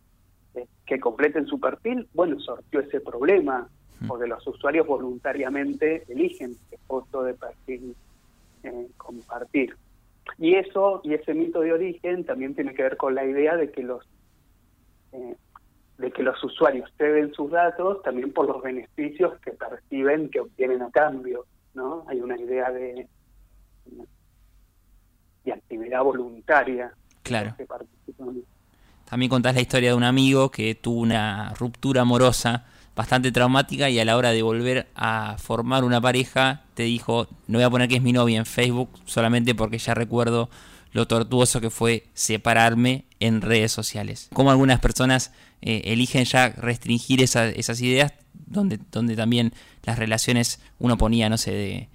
eh, 0.55 0.67
que 0.87 1.01
completen 1.01 1.47
su 1.47 1.59
perfil, 1.59 2.09
bueno, 2.15 2.39
sortió 2.41 2.81
ese 2.81 3.01
problema, 3.01 3.69
porque 4.07 4.27
los 4.27 4.45
usuarios 4.47 4.87
voluntariamente 4.87 6.05
eligen 6.09 6.57
qué 6.71 6.77
foto 6.87 7.23
de 7.23 7.35
perfil 7.35 7.95
eh, 8.65 8.89
compartir. 8.97 9.77
Y 10.39 10.55
eso, 10.55 11.01
y 11.05 11.15
ese 11.15 11.35
mito 11.35 11.61
de 11.61 11.73
origen 11.73 12.25
también 12.25 12.55
tiene 12.55 12.75
que 12.75 12.83
ver 12.83 12.97
con 12.97 13.15
la 13.15 13.25
idea 13.25 13.57
de 13.57 13.71
que 13.71 13.83
los 13.83 14.05
eh, 15.13 15.37
de 15.99 16.11
que 16.11 16.23
los 16.23 16.43
usuarios 16.43 16.91
ceden 16.97 17.33
sus 17.33 17.51
datos 17.51 18.03
también 18.03 18.33
por 18.33 18.47
los 18.47 18.63
beneficios 18.63 19.39
que 19.41 19.53
perciben 19.53 20.31
que 20.31 20.41
obtienen 20.41 20.83
a 20.83 20.91
cambio, 20.91 21.47
¿no? 21.75 22.05
Hay 22.09 22.21
una 22.21 22.37
idea 22.37 22.71
de, 22.71 23.07
de 25.45 25.53
actividad 25.53 26.03
voluntaria. 26.03 26.93
Claro. 27.23 27.55
También 29.09 29.31
contás 29.31 29.55
la 29.55 29.61
historia 29.61 29.91
de 29.91 29.95
un 29.95 30.05
amigo 30.05 30.51
que 30.51 30.75
tuvo 30.75 31.01
una 31.01 31.53
ruptura 31.55 32.03
amorosa 32.03 32.67
bastante 32.95 33.33
traumática 33.33 33.89
y 33.89 33.99
a 33.99 34.05
la 34.05 34.17
hora 34.17 34.33
de 34.33 34.43
volver 34.43 34.87
a 34.95 35.37
formar 35.39 35.85
una 35.85 36.01
pareja 36.01 36.63
te 36.75 36.83
dijo, 36.85 37.29
no 37.47 37.59
voy 37.59 37.65
a 37.65 37.71
poner 37.71 37.89
que 37.89 37.97
es 37.97 38.03
mi 38.03 38.13
novia 38.13 38.39
en 38.39 38.47
Facebook 38.47 38.91
solamente 39.05 39.55
porque 39.55 39.79
ya 39.79 39.95
recuerdo 39.95 40.51
lo 40.93 41.07
tortuoso 41.07 41.61
que 41.61 41.71
fue 41.71 42.05
separarme 42.13 43.05
en 43.19 43.41
redes 43.41 43.73
sociales. 43.73 44.29
Como 44.33 44.51
algunas 44.51 44.81
personas 44.81 45.33
eh, 45.63 45.83
eligen 45.87 46.25
ya 46.25 46.51
restringir 46.51 47.23
esas 47.23 47.81
ideas 47.81 48.13
donde, 48.35 48.79
donde 48.91 49.17
también 49.17 49.53
las 49.85 49.99
relaciones 49.99 50.61
uno 50.79 50.99
ponía, 50.99 51.31
no 51.31 51.39
sé, 51.39 51.53
de, 51.53 51.89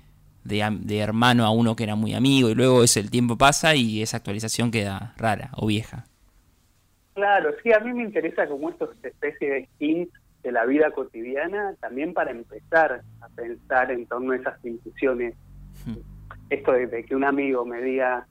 de, 0.43 0.77
de, 0.81 0.99
hermano 0.99 1.45
a 1.45 1.51
uno 1.51 1.75
que 1.75 1.83
era 1.83 1.95
muy 1.95 2.15
amigo 2.15 2.49
y 2.49 2.55
luego 2.55 2.83
ese, 2.83 2.99
el 2.99 3.11
tiempo 3.11 3.37
pasa 3.37 3.75
y 3.75 4.01
esa 4.01 4.17
actualización 4.17 4.71
queda 4.71 5.13
rara 5.17 5.51
o 5.55 5.67
vieja. 5.67 6.05
Claro, 7.13 7.51
sí, 7.61 7.71
a 7.71 7.79
mí 7.79 7.93
me 7.93 8.03
interesa 8.03 8.47
como 8.47 8.69
estos 8.69 8.89
especie 9.03 9.49
de 9.49 9.69
hints 9.79 10.13
de 10.47 10.53
la 10.53 10.65
vida 10.65 10.91
cotidiana, 10.91 11.75
también 11.81 12.13
para 12.13 12.31
empezar 12.31 13.01
a 13.19 13.27
pensar 13.35 13.91
en 13.91 14.05
torno 14.05 14.31
a 14.31 14.37
esas 14.37 14.63
instituciones. 14.63 15.35
Hmm. 15.85 15.97
Esto 16.49 16.71
de, 16.71 17.03
que 17.03 17.17
un 17.17 17.25
amigo 17.25 17.65
me 17.65 17.81
diga, 17.81 18.25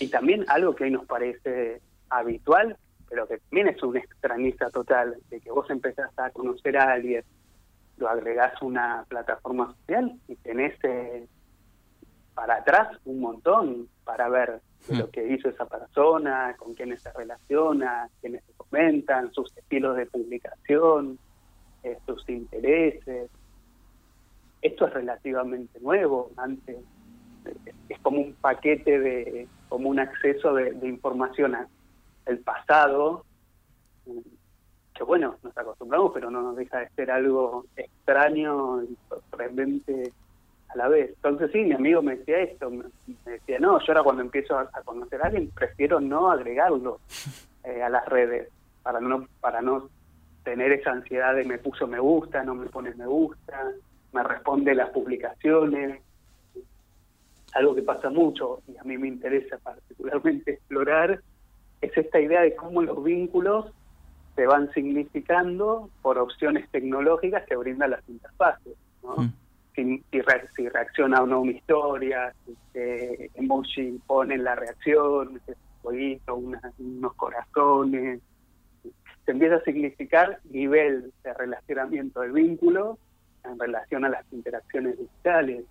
y 0.00 0.08
también 0.08 0.44
algo 0.48 0.74
que 0.74 0.84
hoy 0.84 0.90
nos 0.90 1.06
parece 1.06 1.80
habitual, 2.10 2.76
pero 3.08 3.28
que 3.28 3.38
también 3.38 3.68
es 3.68 3.80
un 3.80 3.96
extrañista 3.96 4.70
total, 4.70 5.18
de 5.30 5.40
que 5.40 5.52
vos 5.52 5.70
empezás 5.70 6.10
a 6.18 6.30
conocer 6.30 6.76
a 6.76 6.94
alguien, 6.94 7.22
lo 7.96 8.08
agregás 8.08 8.60
a 8.60 8.64
una 8.64 9.04
plataforma 9.08 9.72
social 9.72 10.18
y 10.26 10.34
tenés 10.34 10.74
eh, 10.82 11.28
para 12.34 12.56
atrás 12.56 12.88
un 13.04 13.20
montón 13.20 13.88
para 14.02 14.28
ver 14.28 14.60
hmm. 14.88 14.98
lo 14.98 15.10
que 15.10 15.32
hizo 15.32 15.48
esa 15.48 15.66
persona, 15.66 16.56
con 16.58 16.74
quiénes 16.74 17.02
se 17.02 17.12
relaciona, 17.12 18.08
quiénes 18.20 18.42
se 18.46 18.52
comentan, 18.54 19.32
sus 19.32 19.56
estilos 19.56 19.96
de 19.96 20.06
publicación, 20.06 21.20
eh, 21.82 21.98
sus 22.06 22.28
intereses. 22.28 23.30
Esto 24.60 24.86
es 24.86 24.94
relativamente 24.94 25.80
nuevo, 25.80 26.30
antes 26.36 26.78
es 27.88 27.98
como 28.00 28.20
un 28.20 28.34
paquete 28.34 28.98
de, 28.98 29.48
como 29.68 29.88
un 29.88 29.98
acceso 29.98 30.54
de, 30.54 30.70
información 30.88 31.54
al 32.26 32.38
pasado, 32.38 33.24
que 34.94 35.02
bueno, 35.04 35.36
nos 35.42 35.56
acostumbramos, 35.56 36.12
pero 36.14 36.30
no 36.30 36.42
nos 36.42 36.56
deja 36.56 36.80
de 36.80 36.88
ser 36.90 37.10
algo 37.10 37.66
extraño 37.76 38.82
y 38.84 38.96
sorprendente 39.08 40.12
a 40.68 40.76
la 40.76 40.88
vez. 40.88 41.10
Entonces 41.10 41.50
sí, 41.52 41.64
mi 41.64 41.72
amigo 41.72 42.02
me 42.02 42.16
decía 42.16 42.40
esto, 42.40 42.70
me, 42.70 42.84
decía, 43.24 43.58
no, 43.58 43.78
yo 43.80 43.84
ahora 43.88 44.02
cuando 44.02 44.22
empiezo 44.22 44.58
a, 44.58 44.68
conocer 44.84 45.22
a 45.22 45.26
alguien 45.26 45.50
prefiero 45.50 46.00
no 46.00 46.30
agregarlo 46.30 47.00
eh, 47.64 47.82
a 47.82 47.88
las 47.88 48.06
redes 48.06 48.48
para 48.82 49.00
no 49.00 49.26
para 49.40 49.62
no 49.62 49.88
tener 50.44 50.72
esa 50.72 50.90
ansiedad 50.90 51.34
de 51.34 51.44
me 51.44 51.58
puso 51.58 51.86
me 51.86 51.98
gusta, 51.98 52.42
no 52.42 52.54
me 52.54 52.66
pone 52.66 52.94
me 52.94 53.06
gusta, 53.06 53.72
me 54.12 54.22
responde 54.22 54.74
las 54.74 54.90
publicaciones, 54.90 56.00
algo 57.54 57.74
que 57.74 57.82
pasa 57.82 58.10
mucho 58.10 58.62
y 58.66 58.76
a 58.76 58.82
mí 58.84 58.98
me 58.98 59.08
interesa 59.08 59.58
particularmente 59.58 60.52
explorar, 60.54 61.20
es 61.80 61.96
esta 61.96 62.20
idea 62.20 62.42
de 62.42 62.54
cómo 62.54 62.82
los 62.82 63.02
vínculos 63.02 63.72
se 64.36 64.46
van 64.46 64.72
significando 64.72 65.90
por 66.00 66.18
opciones 66.18 66.68
tecnológicas 66.70 67.44
que 67.46 67.56
brindan 67.56 67.90
las 67.90 68.08
interfaces. 68.08 68.76
¿no? 69.02 69.16
Mm. 69.16 69.32
Si, 69.74 70.04
si, 70.54 70.68
reacciona 70.68 71.22
o 71.22 71.26
no 71.26 71.40
una 71.40 71.52
historia, 71.52 72.32
si 72.44 72.56
se 72.72 73.30
emoji 73.34 73.98
pone 74.06 74.36
la 74.36 74.54
reacción, 74.54 75.36
ese 75.36 75.56
jueguito, 75.82 76.36
unos 76.36 77.14
corazones, 77.14 78.20
se 79.24 79.32
empieza 79.32 79.56
a 79.56 79.64
significar 79.64 80.40
nivel 80.50 81.12
de 81.22 81.34
relacionamiento 81.34 82.20
del 82.20 82.32
vínculo 82.32 82.98
en 83.44 83.58
relación 83.58 84.04
a 84.04 84.08
las 84.08 84.24
interacciones 84.32 84.98
digitales. 84.98 85.64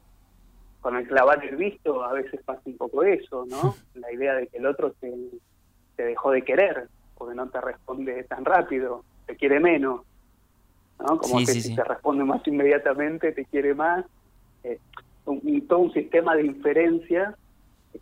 Con 0.79 0.95
el 0.95 1.07
clavar 1.07 1.43
el 1.45 1.57
visto 1.57 2.03
a 2.03 2.13
veces 2.13 2.41
pasa 2.43 2.61
un 2.65 2.77
poco 2.77 3.03
eso, 3.03 3.45
¿no? 3.45 3.75
La 3.95 4.11
idea 4.11 4.35
de 4.35 4.47
que 4.47 4.57
el 4.57 4.65
otro 4.65 4.93
te, 4.93 5.13
te 5.95 6.03
dejó 6.03 6.31
de 6.31 6.43
querer 6.43 6.87
porque 7.17 7.35
no 7.35 7.49
te 7.49 7.61
responde 7.61 8.23
tan 8.23 8.45
rápido, 8.45 9.03
te 9.27 9.35
quiere 9.35 9.59
menos, 9.59 10.01
¿no? 10.99 11.17
Como 11.17 11.39
que 11.39 11.45
si 11.45 11.75
te 11.75 11.83
responde 11.83 12.23
más 12.23 12.45
inmediatamente, 12.47 13.31
te 13.31 13.45
quiere 13.45 13.75
más. 13.75 14.05
Eh, 14.63 14.79
un, 15.25 15.67
todo 15.67 15.79
un 15.79 15.93
sistema 15.93 16.35
de 16.35 16.45
inferencia 16.45 17.35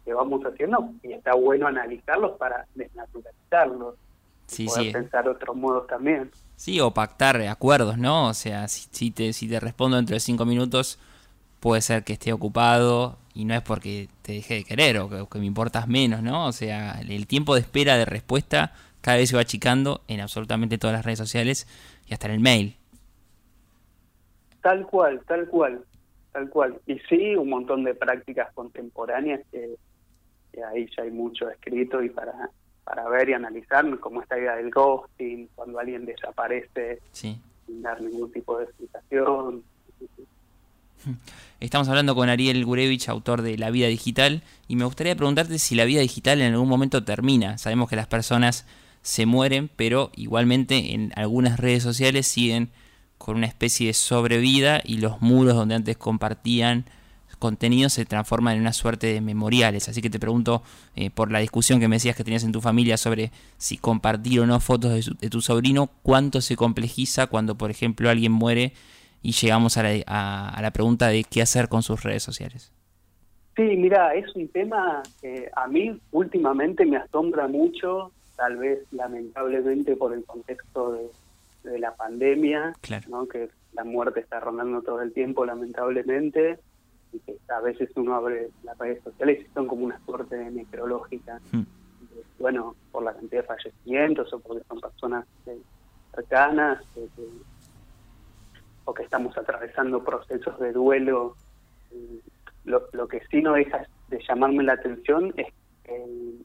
que 0.06 0.14
vamos 0.14 0.42
haciendo 0.44 0.92
y 1.04 1.14
está 1.14 1.34
bueno 1.36 1.68
analizarlos 1.68 2.38
para 2.38 2.66
desnaturalizarlos 2.76 3.96
sí, 4.50 4.68
sí. 4.68 4.92
pensar 4.92 5.28
otros 5.28 5.56
modos 5.56 5.88
también. 5.88 6.32
Sí, 6.56 6.80
o 6.80 6.92
pactar 6.92 7.42
acuerdos, 7.44 7.98
¿no? 7.98 8.28
O 8.28 8.34
sea, 8.34 8.68
si, 8.68 9.12
te, 9.12 9.32
si 9.34 9.48
te 9.48 9.60
respondo 9.60 9.98
dentro 9.98 10.16
de 10.16 10.20
cinco 10.20 10.46
minutos, 10.46 11.00
puede 11.60 11.82
ser 11.82 12.04
que 12.04 12.14
esté 12.14 12.34
ocupado 12.34 13.18
y 13.34 13.46
no 13.46 13.54
es 13.54 13.62
porque 13.62 14.10
te 14.22 14.34
deje 14.34 14.56
de 14.56 14.64
querer 14.64 14.98
o 14.98 15.30
que, 15.30 15.40
me 15.40 15.46
importas 15.46 15.88
menos, 15.88 16.22
¿no? 16.22 16.48
O 16.48 16.52
sea, 16.52 17.00
el 17.08 17.28
tiempo 17.28 17.56
de 17.56 17.62
espera 17.62 17.98
de 17.98 18.06
respuesta 18.06 18.74
cada 19.02 19.18
vez 19.18 19.30
se 19.30 19.36
va 19.36 19.42
achicando 19.42 20.02
en 20.08 20.20
absolutamente 20.20 20.78
todas 20.78 20.96
las 20.96 21.06
redes 21.06 21.20
sociales 21.20 21.68
y 22.08 22.14
hasta 22.14 22.28
en 22.28 22.34
el 22.34 22.40
mail. 22.40 22.76
Tal 24.62 24.86
cual, 24.86 25.22
tal 25.26 25.48
cual, 25.48 25.86
tal 26.34 26.50
cual. 26.50 26.82
Y 26.86 27.00
sí, 27.08 27.36
un 27.36 27.50
montón 27.50 27.84
de 27.86 27.94
prácticas 27.96 28.52
contemporáneas 28.54 29.42
que, 29.52 29.76
que 30.52 30.64
ahí 30.64 30.90
ya 30.98 31.04
hay 31.04 31.12
mucho 31.12 31.50
escrito 31.50 32.04
y 32.04 32.10
para 32.10 32.34
para 32.84 33.08
ver 33.10 33.30
y 33.30 33.34
analizar 33.34 34.00
como 34.00 34.22
esta 34.22 34.38
idea 34.38 34.56
del 34.56 34.72
ghosting, 34.72 35.48
cuando 35.56 35.80
alguien 35.80 36.06
desaparece 36.06 37.00
sin 37.12 37.42
dar 37.82 38.02
ningún 38.02 38.32
tipo 38.32 38.58
de 38.58 38.66
explicación. 38.66 39.64
Estamos 41.60 41.90
hablando 41.90 42.16
con 42.16 42.30
Ariel 42.30 42.64
Gurevich, 42.66 43.10
autor 43.10 43.42
de 43.42 43.58
La 43.58 43.70
Vida 43.70 43.88
Digital, 43.88 44.44
y 44.68 44.76
me 44.76 44.86
gustaría 44.86 45.16
preguntarte 45.16 45.60
si 45.60 45.76
la 45.76 45.86
vida 45.86 46.02
digital 46.02 46.42
en 46.42 46.54
algún 46.54 46.70
momento 46.70 47.04
termina. 47.04 47.58
Sabemos 47.58 47.90
que 47.90 47.96
las 47.96 48.08
personas 48.08 48.66
se 49.02 49.26
mueren, 49.26 49.70
pero 49.76 50.12
igualmente 50.16 50.94
en 50.94 51.12
algunas 51.16 51.60
redes 51.60 51.84
sociales 51.84 52.28
siguen 52.28 52.70
con 53.18 53.38
una 53.38 53.48
especie 53.48 53.88
de 53.88 53.94
sobrevida 53.94 54.82
y 54.84 54.98
los 54.98 55.22
muros 55.22 55.56
donde 55.56 55.76
antes 55.76 55.98
compartían 55.98 56.86
contenidos 57.40 57.94
se 57.94 58.06
transforman 58.06 58.56
en 58.56 58.62
una 58.62 58.74
suerte 58.74 59.08
de 59.08 59.22
memoriales. 59.22 59.90
Así 59.90 60.02
que 60.02 60.10
te 60.10 60.20
pregunto 60.20 60.62
eh, 60.96 61.10
por 61.10 61.32
la 61.32 61.40
discusión 61.40 61.80
que 61.80 61.88
me 61.88 61.96
decías 61.96 62.16
que 62.16 62.24
tenías 62.24 62.44
en 62.44 62.52
tu 62.52 62.62
familia 62.62 62.98
sobre 62.98 63.32
si 63.58 63.78
compartir 63.78 64.42
o 64.42 64.46
no 64.46 64.60
fotos 64.60 65.10
de, 65.20 65.30
tu 65.30 65.42
sobrino, 65.42 65.90
cuánto 66.04 66.42
se 66.42 66.56
complejiza 66.56 67.28
cuando, 67.28 67.56
por 67.56 67.72
ejemplo, 67.72 68.10
alguien 68.10 68.32
muere 68.32 68.74
y 69.24 69.32
llegamos 69.32 69.78
a 69.78 69.84
la, 69.84 70.04
a, 70.06 70.62
la 70.62 70.72
pregunta 70.72 71.08
de 71.08 71.24
qué 71.24 71.42
hacer 71.42 71.70
con 71.70 71.82
sus 71.82 72.04
redes 72.04 72.24
sociales. 72.24 72.72
Sí, 73.56 73.64
mira, 73.64 74.14
es 74.14 74.34
un 74.36 74.48
tema 74.50 75.04
que 75.22 75.50
a 75.56 75.68
mí 75.68 76.00
últimamente 76.12 76.86
me 76.86 76.98
asombra 76.98 77.48
mucho, 77.48 78.12
tal 78.38 78.58
vez 78.58 78.80
lamentablemente 78.92 79.96
por 79.96 80.14
el 80.14 80.24
contexto 80.26 80.92
de, 80.92 81.10
la 81.78 81.94
pandemia, 81.94 82.74
¿no? 83.10 83.28
que 83.28 83.50
la 83.74 83.84
muerte 83.84 84.22
está 84.22 84.40
rondando 84.40 84.82
todo 84.82 85.02
el 85.02 85.14
tiempo, 85.14 85.46
lamentablemente 85.46 86.58
y 87.12 87.20
que 87.20 87.38
a 87.50 87.62
veces 87.62 87.90
uno 87.96 88.16
abre 88.16 88.50
las 88.64 88.78
redes 88.78 89.04
sociales 89.04 89.46
y 89.46 89.54
son 89.54 89.68
como 89.68 89.86
una 89.86 90.00
suerte 90.06 90.38
necrológica. 90.52 91.40
Hmm. 91.52 91.64
Bueno, 92.40 92.76
por 92.92 93.04
la 93.04 93.14
cantidad 93.14 93.42
de 93.42 93.48
fallecimientos 93.48 94.32
o 94.34 94.40
porque 94.40 94.64
son 94.68 94.80
personas 94.80 95.26
eh, 95.46 95.60
cercanas 96.16 96.84
o 98.86 98.94
que 98.94 99.04
estamos 99.04 99.38
atravesando 99.38 100.04
procesos 100.04 100.60
de 100.60 100.72
duelo. 100.72 101.36
Lo, 102.66 102.84
lo 102.94 103.08
que 103.08 103.22
sí 103.32 103.42
no 103.42 103.54
deja 103.54 103.86
de 104.10 104.22
llamarme 104.28 104.64
la 104.64 104.74
atención 104.74 105.34
es 105.38 105.48
que 105.84 106.40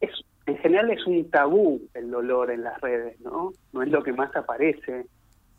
es, 0.00 0.10
en 0.46 0.58
general 0.58 0.90
es 0.90 1.06
un 1.06 1.30
tabú 1.30 1.80
el 1.94 2.10
dolor 2.10 2.50
en 2.50 2.62
las 2.62 2.80
redes, 2.80 3.20
¿no? 3.20 3.52
No 3.72 3.82
es 3.82 3.90
lo 3.90 4.02
que 4.02 4.12
más 4.12 4.34
aparece. 4.36 5.06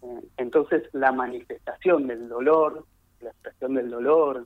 Eh, 0.01 0.21
entonces 0.37 0.83
la 0.93 1.11
manifestación 1.11 2.07
del 2.07 2.27
dolor 2.27 2.85
la 3.23 3.31
expresión 3.31 3.73
del 3.73 3.89
dolor. 3.89 4.45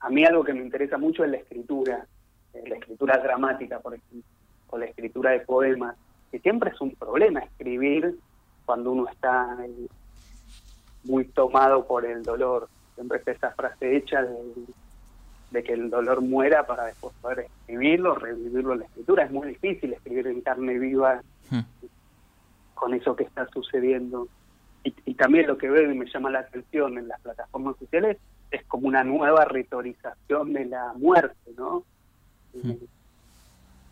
A 0.00 0.10
mí 0.10 0.24
algo 0.24 0.44
que 0.44 0.54
me 0.54 0.60
interesa 0.60 0.98
mucho 0.98 1.24
es 1.24 1.30
la 1.30 1.38
escritura, 1.38 2.06
eh, 2.54 2.62
la 2.68 2.76
escritura 2.76 3.18
dramática, 3.18 3.80
por 3.80 3.94
ejemplo, 3.94 4.22
o 4.68 4.78
la 4.78 4.86
escritura 4.86 5.30
de 5.30 5.40
poemas, 5.40 5.96
que 6.30 6.38
siempre 6.38 6.70
es 6.70 6.80
un 6.80 6.94
problema 6.94 7.40
escribir 7.40 8.16
cuando 8.64 8.92
uno 8.92 9.08
está 9.08 9.58
muy 11.04 11.24
tomado 11.26 11.86
por 11.86 12.06
el 12.06 12.22
dolor. 12.22 12.68
Siempre 12.94 13.18
está 13.18 13.32
esa 13.32 13.50
frase 13.50 13.96
hecha 13.96 14.22
de, 14.22 15.62
que 15.62 15.72
el 15.72 15.90
dolor 15.90 16.22
muera 16.22 16.66
para 16.66 16.84
después 16.84 17.14
poder 17.20 17.40
escribirlo, 17.40 18.14
revivirlo 18.14 18.72
en 18.72 18.80
la 18.80 18.84
escritura. 18.86 19.24
Es 19.24 19.30
muy 19.30 19.48
difícil 19.48 19.92
escribir 19.92 20.26
en 20.28 20.40
carne 20.40 20.78
viva 20.78 21.20
hmm. 21.50 21.60
con 22.74 22.94
eso 22.94 23.14
que 23.14 23.24
está 23.24 23.46
sucediendo 23.48 24.28
y, 24.84 25.14
también 25.14 25.46
lo 25.46 25.56
que 25.56 25.70
veo 25.70 25.90
y 25.90 25.94
me 25.94 26.06
llama 26.06 26.30
la 26.30 26.40
atención 26.40 26.98
en 26.98 27.08
las 27.08 27.20
plataformas 27.20 27.76
sociales 27.78 28.18
es 28.50 28.64
como 28.66 28.88
una 28.88 29.04
nueva 29.04 29.44
retorización 29.44 30.52
de 30.52 30.64
la 30.66 30.92
muerte, 30.94 31.52
¿no? 31.56 31.84
Mm. 32.54 32.72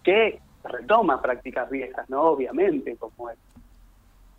Que 0.02 0.40
retoma 0.64 1.22
prácticas 1.22 1.70
viejas, 1.70 2.08
¿no? 2.10 2.22
Obviamente, 2.22 2.96
como 2.96 3.30
el, 3.30 3.36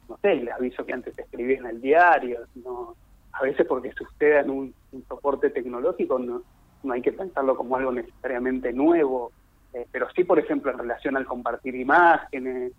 no 0.10 0.18
sé, 0.18 0.34
el 0.34 0.52
aviso 0.52 0.86
que 0.86 0.94
antes 0.94 1.18
escribía 1.18 1.58
en 1.60 1.66
el 1.68 1.82
diario, 1.82 2.42
¿no? 2.56 2.96
A 3.32 3.44
veces 3.44 3.66
porque 3.66 3.94
sucede 3.94 4.40
en 4.40 4.50
un, 4.50 4.74
soporte 5.08 5.50
tecnológico 5.50 6.20
no, 6.20 6.44
no 6.84 6.94
hay 6.94 7.02
que 7.02 7.14
pensarlo 7.14 7.56
como 7.56 7.78
algo 7.78 7.94
necesariamente 7.94 8.74
nuevo, 8.74 9.32
eh, 9.74 9.88
pero 9.90 10.10
sí, 10.12 10.26
por 10.26 10.38
ejemplo, 10.38 10.70
en 10.72 10.80
relación 10.80 11.16
al 11.16 11.26
compartir 11.26 11.76
imágenes, 11.76 12.74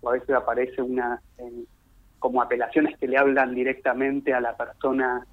o 0.00 0.08
a 0.08 0.12
veces 0.12 0.30
aparece 0.30 0.80
una 0.80 1.20
como 2.18 2.42
apelaciones 2.42 2.98
que 2.98 3.08
le 3.08 3.16
hablan 3.16 3.54
directamente 3.54 4.34
a 4.34 4.40
la 4.40 4.56
persona 4.56 5.26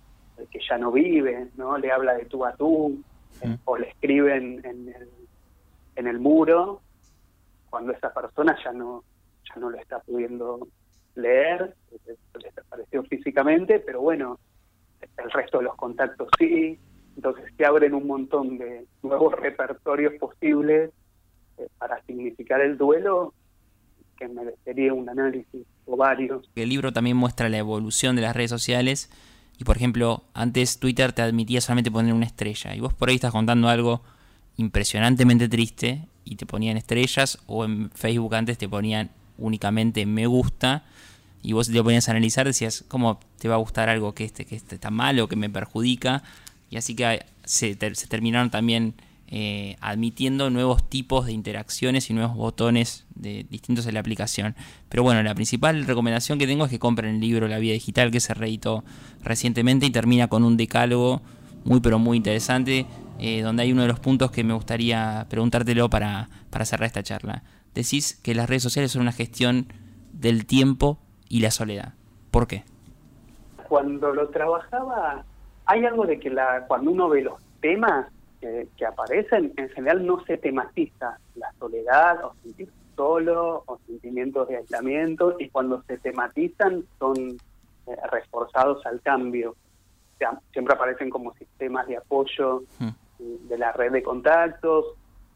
que 0.52 0.60
ya 0.68 0.78
no 0.78 0.92
vive, 0.92 1.48
¿no? 1.56 1.78
Le 1.78 1.92
habla 1.92 2.14
de 2.14 2.26
tú 2.26 2.46
a 2.46 2.56
tú, 2.56 3.02
o 3.66 3.78
le 3.78 3.90
escriben 3.90 4.62
en 4.64 4.90
el, 4.90 5.10
en 5.96 6.08
el 6.08 6.20
muro, 6.20 6.82
cuando 7.70 7.92
esa 7.92 8.14
persona 8.14 8.58
ya 8.64 8.72
no, 8.72 9.04
ya 9.50 9.60
no 9.60 9.70
lo 9.70 9.78
está 9.78 10.00
pudiendo 10.00 10.68
leer, 11.16 11.74
le 12.06 12.18
desapareció 12.44 13.04
físicamente, 13.04 13.80
pero 13.80 14.02
bueno, 14.02 14.40
el 15.18 15.32
resto 15.32 15.60
de 15.60 15.66
los 15.66 15.76
contactos 15.76 16.30
sí, 16.38 16.80
entonces 17.16 17.46
se 17.56 17.66
abren 17.66 17.94
un 17.94 18.08
montón 18.08 18.58
de 18.58 18.86
nuevos 19.02 19.34
repertorios 19.34 20.14
posibles 20.16 20.92
eh, 21.58 21.68
para 21.78 22.02
significar 22.04 22.62
el 22.62 22.78
duelo 22.78 23.34
que 24.18 24.28
merecería 24.28 24.94
un 24.94 25.10
análisis 25.10 25.66
o 25.86 25.98
varios. 25.98 26.50
El 26.56 26.70
libro 26.70 26.94
también 26.94 27.18
muestra 27.18 27.50
la 27.50 27.58
evolución 27.58 28.16
de 28.16 28.22
las 28.24 28.36
redes 28.36 28.50
sociales. 28.50 29.10
Y 29.58 29.64
por 29.64 29.78
ejemplo, 29.78 30.24
antes 30.34 30.80
Twitter 30.80 31.14
te 31.14 31.22
admitía 31.22 31.62
solamente 31.62 31.92
poner 31.92 32.14
una 32.14 32.26
estrella. 32.26 32.76
Y 32.76 32.80
vos 32.80 32.94
por 32.94 33.10
ahí 33.10 33.16
estás 33.16 33.32
contando 33.32 33.70
algo 33.70 34.02
impresionantemente 34.58 35.50
triste 35.50 36.08
y 36.24 36.36
te 36.36 36.46
ponían 36.46 36.78
estrellas 36.78 37.40
o 37.46 37.66
en 37.66 37.92
Facebook 37.92 38.36
antes 38.36 38.58
te 38.58 38.68
ponían 38.68 39.12
únicamente 39.38 40.06
me 40.06 40.28
gusta 40.28 40.84
y 41.44 41.54
vos 41.54 41.70
te 41.70 41.84
ponías 41.84 42.08
a 42.08 42.12
analizar 42.12 42.48
decías 42.48 42.86
cómo 42.88 43.20
te 43.38 43.48
va 43.48 43.56
a 43.56 43.58
gustar 43.58 43.90
algo 43.90 44.14
que 44.16 44.24
este 44.24 44.46
que 44.46 44.56
este 44.56 44.76
está 44.76 44.90
mal 44.90 45.20
o 45.20 45.28
que 45.28 45.36
me 45.36 45.50
perjudica 45.50 46.24
y 46.70 46.78
así 46.78 46.96
que 46.96 47.26
se, 47.44 47.78
se 47.94 48.08
terminaron 48.08 48.50
también 48.50 48.96
eh, 49.28 49.76
admitiendo 49.82 50.52
nuevos 50.52 50.88
tipos 50.88 51.26
de 51.26 51.32
interacciones 51.32 52.10
y 52.10 52.14
nuevos 52.14 52.36
botones 52.36 53.08
de, 53.16 53.46
distintos 53.50 53.88
en 53.88 53.96
la 53.96 54.00
aplicación. 54.00 54.56
Pero 54.88 55.02
bueno, 55.02 55.24
la 55.24 55.34
principal 55.34 55.86
recomendación 55.86 56.38
que 56.38 56.46
tengo 56.46 56.66
es 56.66 56.72
que 56.72 56.80
compren 56.80 57.16
el 57.16 57.22
libro 57.22 57.48
La 57.48 57.58
Vida 57.58 57.74
Digital 57.74 58.12
que 58.12 58.20
se 58.20 58.34
reeditó 58.34 58.84
recientemente 59.24 59.88
y 59.88 59.90
termina 59.90 60.28
con 60.28 60.44
un 60.44 60.58
decálogo 60.58 61.22
muy 61.64 61.80
pero 61.80 61.98
muy 61.98 62.18
interesante, 62.18 62.86
eh, 63.20 63.42
donde 63.42 63.64
hay 63.64 63.72
uno 63.72 63.82
de 63.82 63.88
los 63.88 64.00
puntos 64.00 64.30
que 64.30 64.44
me 64.44 64.54
gustaría 64.54 65.26
preguntártelo 65.30 65.90
para, 65.90 66.30
para 66.52 66.66
cerrar 66.66 66.86
esta 66.86 67.02
charla. 67.02 67.44
Decís 67.74 68.20
que 68.24 68.36
las 68.36 68.48
redes 68.48 68.64
sociales 68.64 68.92
son 68.92 69.02
una 69.02 69.12
gestión 69.12 69.68
del 70.14 70.46
tiempo 70.46 71.00
y 71.28 71.40
la 71.42 71.52
soledad. 71.52 71.94
¿Por 72.30 72.48
qué? 72.48 72.64
Cuando 73.68 74.14
lo 74.14 74.30
trabajaba, 74.30 75.26
hay 75.66 75.84
algo 75.84 76.06
de 76.06 76.20
que 76.20 76.30
la, 76.30 76.66
cuando 76.68 76.92
uno 76.92 77.10
ve 77.10 77.24
los 77.24 77.42
temas, 77.60 78.06
que, 78.78 78.86
aparecen, 78.86 79.54
en 79.58 79.70
general 79.70 80.06
no 80.06 80.24
se 80.26 80.38
tematiza 80.38 81.18
la 81.36 81.52
soledad 81.60 82.24
o 82.24 82.36
sentir 82.44 82.70
solo 82.96 83.64
o 83.66 83.80
sentimientos 83.88 84.48
de 84.48 84.58
aislamiento 84.58 85.36
y 85.40 85.50
cuando 85.50 85.82
se 85.84 85.98
tematizan 85.98 86.86
son 87.00 87.38
eh, 87.88 87.96
reforzados 88.12 88.86
al 88.86 89.02
cambio. 89.02 89.56
siempre 90.52 90.76
aparecen 90.76 91.10
como 91.10 91.34
sistemas 91.34 91.88
de 91.88 91.98
apoyo 91.98 92.64
hmm. 92.80 93.48
de 93.50 93.58
la 93.58 93.72
red 93.74 93.92
de 93.92 94.04
contactos 94.04 94.86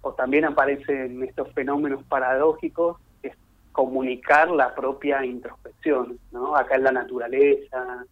o 0.01 0.13
también 0.13 0.45
aparecen 0.45 1.23
estos 1.23 1.51
fenómenos 1.53 2.03
paradójicos 2.05 2.97
que 3.21 3.29
es 3.29 3.35
comunicar 3.73 4.49
la 4.51 4.73
propia 4.73 5.25
introspección, 5.25 6.17
¿no? 6.31 6.55
Acá 6.55 6.75
en 6.75 6.83
la 6.83 6.91
naturaleza, 6.93 8.05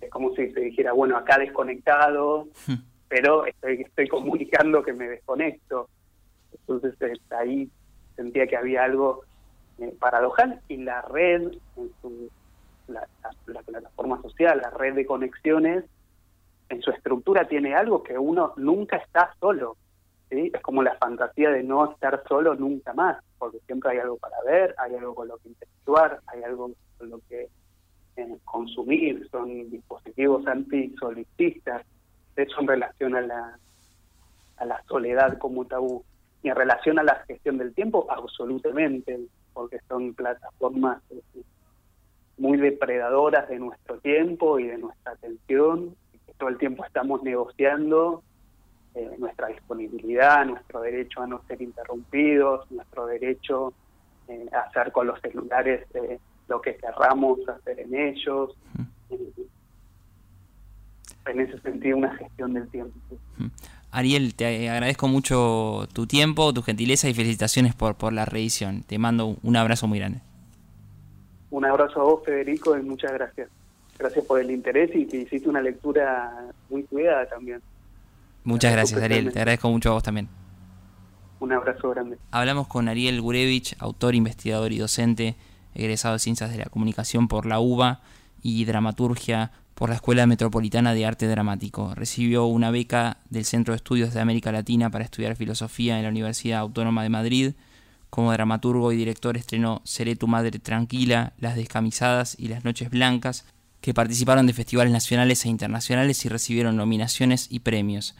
es 0.00 0.10
como 0.10 0.34
si 0.34 0.50
se 0.52 0.60
dijera, 0.60 0.92
bueno, 0.92 1.16
acá 1.18 1.38
desconectado, 1.38 2.46
hmm 2.66 2.95
pero 3.08 3.44
estoy, 3.46 4.08
comunicando 4.08 4.82
que 4.82 4.92
me 4.92 5.08
desconecto. 5.08 5.88
Entonces 6.52 6.94
eh, 7.00 7.14
ahí 7.30 7.70
sentía 8.16 8.46
que 8.46 8.56
había 8.56 8.84
algo 8.84 9.22
eh, 9.78 9.94
paradojal 9.98 10.60
y 10.68 10.78
la 10.78 11.02
red, 11.02 11.42
en 11.76 11.90
su, 12.00 12.30
la, 12.88 13.06
plataforma 13.64 14.20
social, 14.22 14.60
la 14.62 14.70
red 14.70 14.94
de 14.94 15.06
conexiones, 15.06 15.84
en 16.68 16.82
su 16.82 16.90
estructura 16.90 17.46
tiene 17.46 17.74
algo 17.74 18.02
que 18.02 18.18
uno 18.18 18.52
nunca 18.56 18.96
está 18.96 19.34
solo. 19.38 19.76
¿sí? 20.30 20.50
Es 20.52 20.60
como 20.62 20.82
la 20.82 20.96
fantasía 20.96 21.50
de 21.50 21.62
no 21.62 21.92
estar 21.92 22.22
solo 22.28 22.54
nunca 22.54 22.92
más, 22.92 23.22
porque 23.38 23.58
siempre 23.66 23.92
hay 23.92 23.98
algo 23.98 24.16
para 24.16 24.36
ver, 24.44 24.74
hay 24.78 24.94
algo 24.96 25.14
con 25.14 25.28
lo 25.28 25.36
que 25.38 25.48
interactuar, 25.48 26.20
hay 26.26 26.42
algo 26.42 26.72
con 26.98 27.10
lo 27.10 27.20
que 27.28 27.48
eh, 28.16 28.38
consumir, 28.44 29.28
son 29.30 29.70
dispositivos 29.70 30.46
antisolicistas 30.46 31.84
eso 32.36 32.60
en 32.60 32.68
relación 32.68 33.14
a 33.16 33.20
la, 33.20 33.58
a 34.56 34.64
la 34.64 34.82
soledad 34.88 35.38
como 35.38 35.64
tabú. 35.64 36.04
Y 36.42 36.48
en 36.48 36.56
relación 36.56 36.98
a 36.98 37.02
la 37.02 37.16
gestión 37.26 37.58
del 37.58 37.74
tiempo, 37.74 38.06
absolutamente, 38.10 39.18
porque 39.52 39.80
son 39.88 40.14
plataformas 40.14 41.02
eh, 41.10 41.42
muy 42.38 42.58
depredadoras 42.58 43.48
de 43.48 43.58
nuestro 43.58 43.98
tiempo 43.98 44.58
y 44.58 44.66
de 44.66 44.78
nuestra 44.78 45.12
atención, 45.12 45.96
que 46.26 46.32
todo 46.34 46.48
el 46.48 46.58
tiempo 46.58 46.84
estamos 46.84 47.22
negociando 47.22 48.22
eh, 48.94 49.14
nuestra 49.18 49.48
disponibilidad, 49.48 50.44
nuestro 50.46 50.80
derecho 50.80 51.22
a 51.22 51.26
no 51.26 51.42
ser 51.46 51.60
interrumpidos, 51.60 52.70
nuestro 52.70 53.06
derecho 53.06 53.74
eh, 54.28 54.46
a 54.52 54.60
hacer 54.60 54.90
con 54.90 55.06
los 55.06 55.20
celulares 55.20 55.86
eh, 55.94 56.18
lo 56.48 56.60
que 56.60 56.76
querramos 56.76 57.46
hacer 57.48 57.80
en 57.80 57.94
ellos. 57.94 58.56
En 61.26 61.40
ese 61.40 61.58
sentido, 61.60 61.96
una 61.96 62.14
gestión 62.16 62.54
del 62.54 62.68
tiempo. 62.68 62.94
Ariel, 63.90 64.34
te 64.34 64.68
agradezco 64.68 65.08
mucho 65.08 65.88
tu 65.92 66.06
tiempo, 66.06 66.52
tu 66.52 66.62
gentileza 66.62 67.08
y 67.08 67.14
felicitaciones 67.14 67.74
por, 67.74 67.94
por 67.94 68.12
la 68.12 68.24
reedición. 68.24 68.82
Te 68.82 68.98
mando 68.98 69.36
un 69.42 69.56
abrazo 69.56 69.86
muy 69.86 69.98
grande. 69.98 70.20
Un 71.50 71.64
abrazo 71.64 72.00
a 72.00 72.04
vos, 72.04 72.22
Federico, 72.24 72.76
y 72.76 72.82
muchas 72.82 73.12
gracias. 73.12 73.48
Gracias 73.98 74.24
por 74.26 74.40
el 74.40 74.50
interés 74.50 74.90
y 74.94 75.06
que 75.06 75.18
hiciste 75.18 75.48
una 75.48 75.62
lectura 75.62 76.50
muy 76.68 76.82
cuidada 76.82 77.26
también. 77.26 77.62
Muchas 78.44 78.72
gracias, 78.72 79.02
Ariel. 79.02 79.32
Te 79.32 79.38
agradezco 79.38 79.70
mucho 79.70 79.90
a 79.90 79.94
vos 79.94 80.02
también. 80.02 80.28
Un 81.40 81.52
abrazo 81.52 81.90
grande. 81.90 82.18
Hablamos 82.30 82.68
con 82.68 82.88
Ariel 82.88 83.20
Gurevich, 83.20 83.74
autor, 83.78 84.14
investigador 84.14 84.72
y 84.72 84.78
docente, 84.78 85.36
egresado 85.74 86.14
de 86.14 86.18
Ciencias 86.18 86.50
de 86.50 86.58
la 86.58 86.66
Comunicación 86.66 87.28
por 87.28 87.46
la 87.46 87.60
UBA 87.60 88.00
y 88.42 88.64
Dramaturgia 88.64 89.52
por 89.76 89.90
la 89.90 89.96
Escuela 89.96 90.26
Metropolitana 90.26 90.94
de 90.94 91.04
Arte 91.04 91.28
Dramático. 91.28 91.94
Recibió 91.94 92.46
una 92.46 92.70
beca 92.70 93.18
del 93.28 93.44
Centro 93.44 93.74
de 93.74 93.76
Estudios 93.76 94.14
de 94.14 94.20
América 94.20 94.50
Latina 94.50 94.90
para 94.90 95.04
estudiar 95.04 95.36
filosofía 95.36 95.98
en 95.98 96.04
la 96.04 96.08
Universidad 96.08 96.60
Autónoma 96.60 97.02
de 97.02 97.10
Madrid. 97.10 97.52
Como 98.08 98.32
dramaturgo 98.32 98.90
y 98.90 98.96
director 98.96 99.36
estrenó 99.36 99.82
Seré 99.84 100.16
tu 100.16 100.28
madre 100.28 100.58
tranquila, 100.60 101.34
Las 101.38 101.56
descamisadas 101.56 102.36
y 102.38 102.48
Las 102.48 102.64
noches 102.64 102.88
blancas, 102.88 103.44
que 103.82 103.92
participaron 103.92 104.46
de 104.46 104.54
festivales 104.54 104.94
nacionales 104.94 105.44
e 105.44 105.50
internacionales 105.50 106.24
y 106.24 106.30
recibieron 106.30 106.74
nominaciones 106.76 107.46
y 107.50 107.60
premios. 107.60 108.14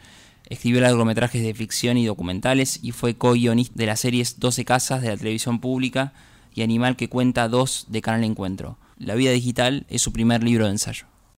Escribió 0.49 0.79
largometrajes 0.81 1.41
de 1.41 1.55
ficción 1.55 1.97
y 1.97 2.05
documentales 2.05 2.79
y 2.83 2.91
fue 2.91 3.15
co-guionista 3.15 3.73
de 3.75 3.87
las 3.87 3.99
series 3.99 4.39
12 4.39 4.63
Casas 4.63 5.01
de 5.01 5.09
la 5.09 5.17
televisión 5.17 5.59
pública 5.59 6.13
y 6.53 6.61
Animal 6.61 6.95
que 6.95 7.09
cuenta 7.09 7.49
dos 7.49 7.87
de 7.89 8.03
Canal 8.03 8.25
Encuentro. 8.25 8.77
La 8.99 9.15
vida 9.15 9.31
digital 9.31 9.87
es 9.89 10.03
su 10.03 10.13
primer 10.13 10.43
libro 10.43 10.65
de 10.65 10.71
ensayo. 10.71 11.07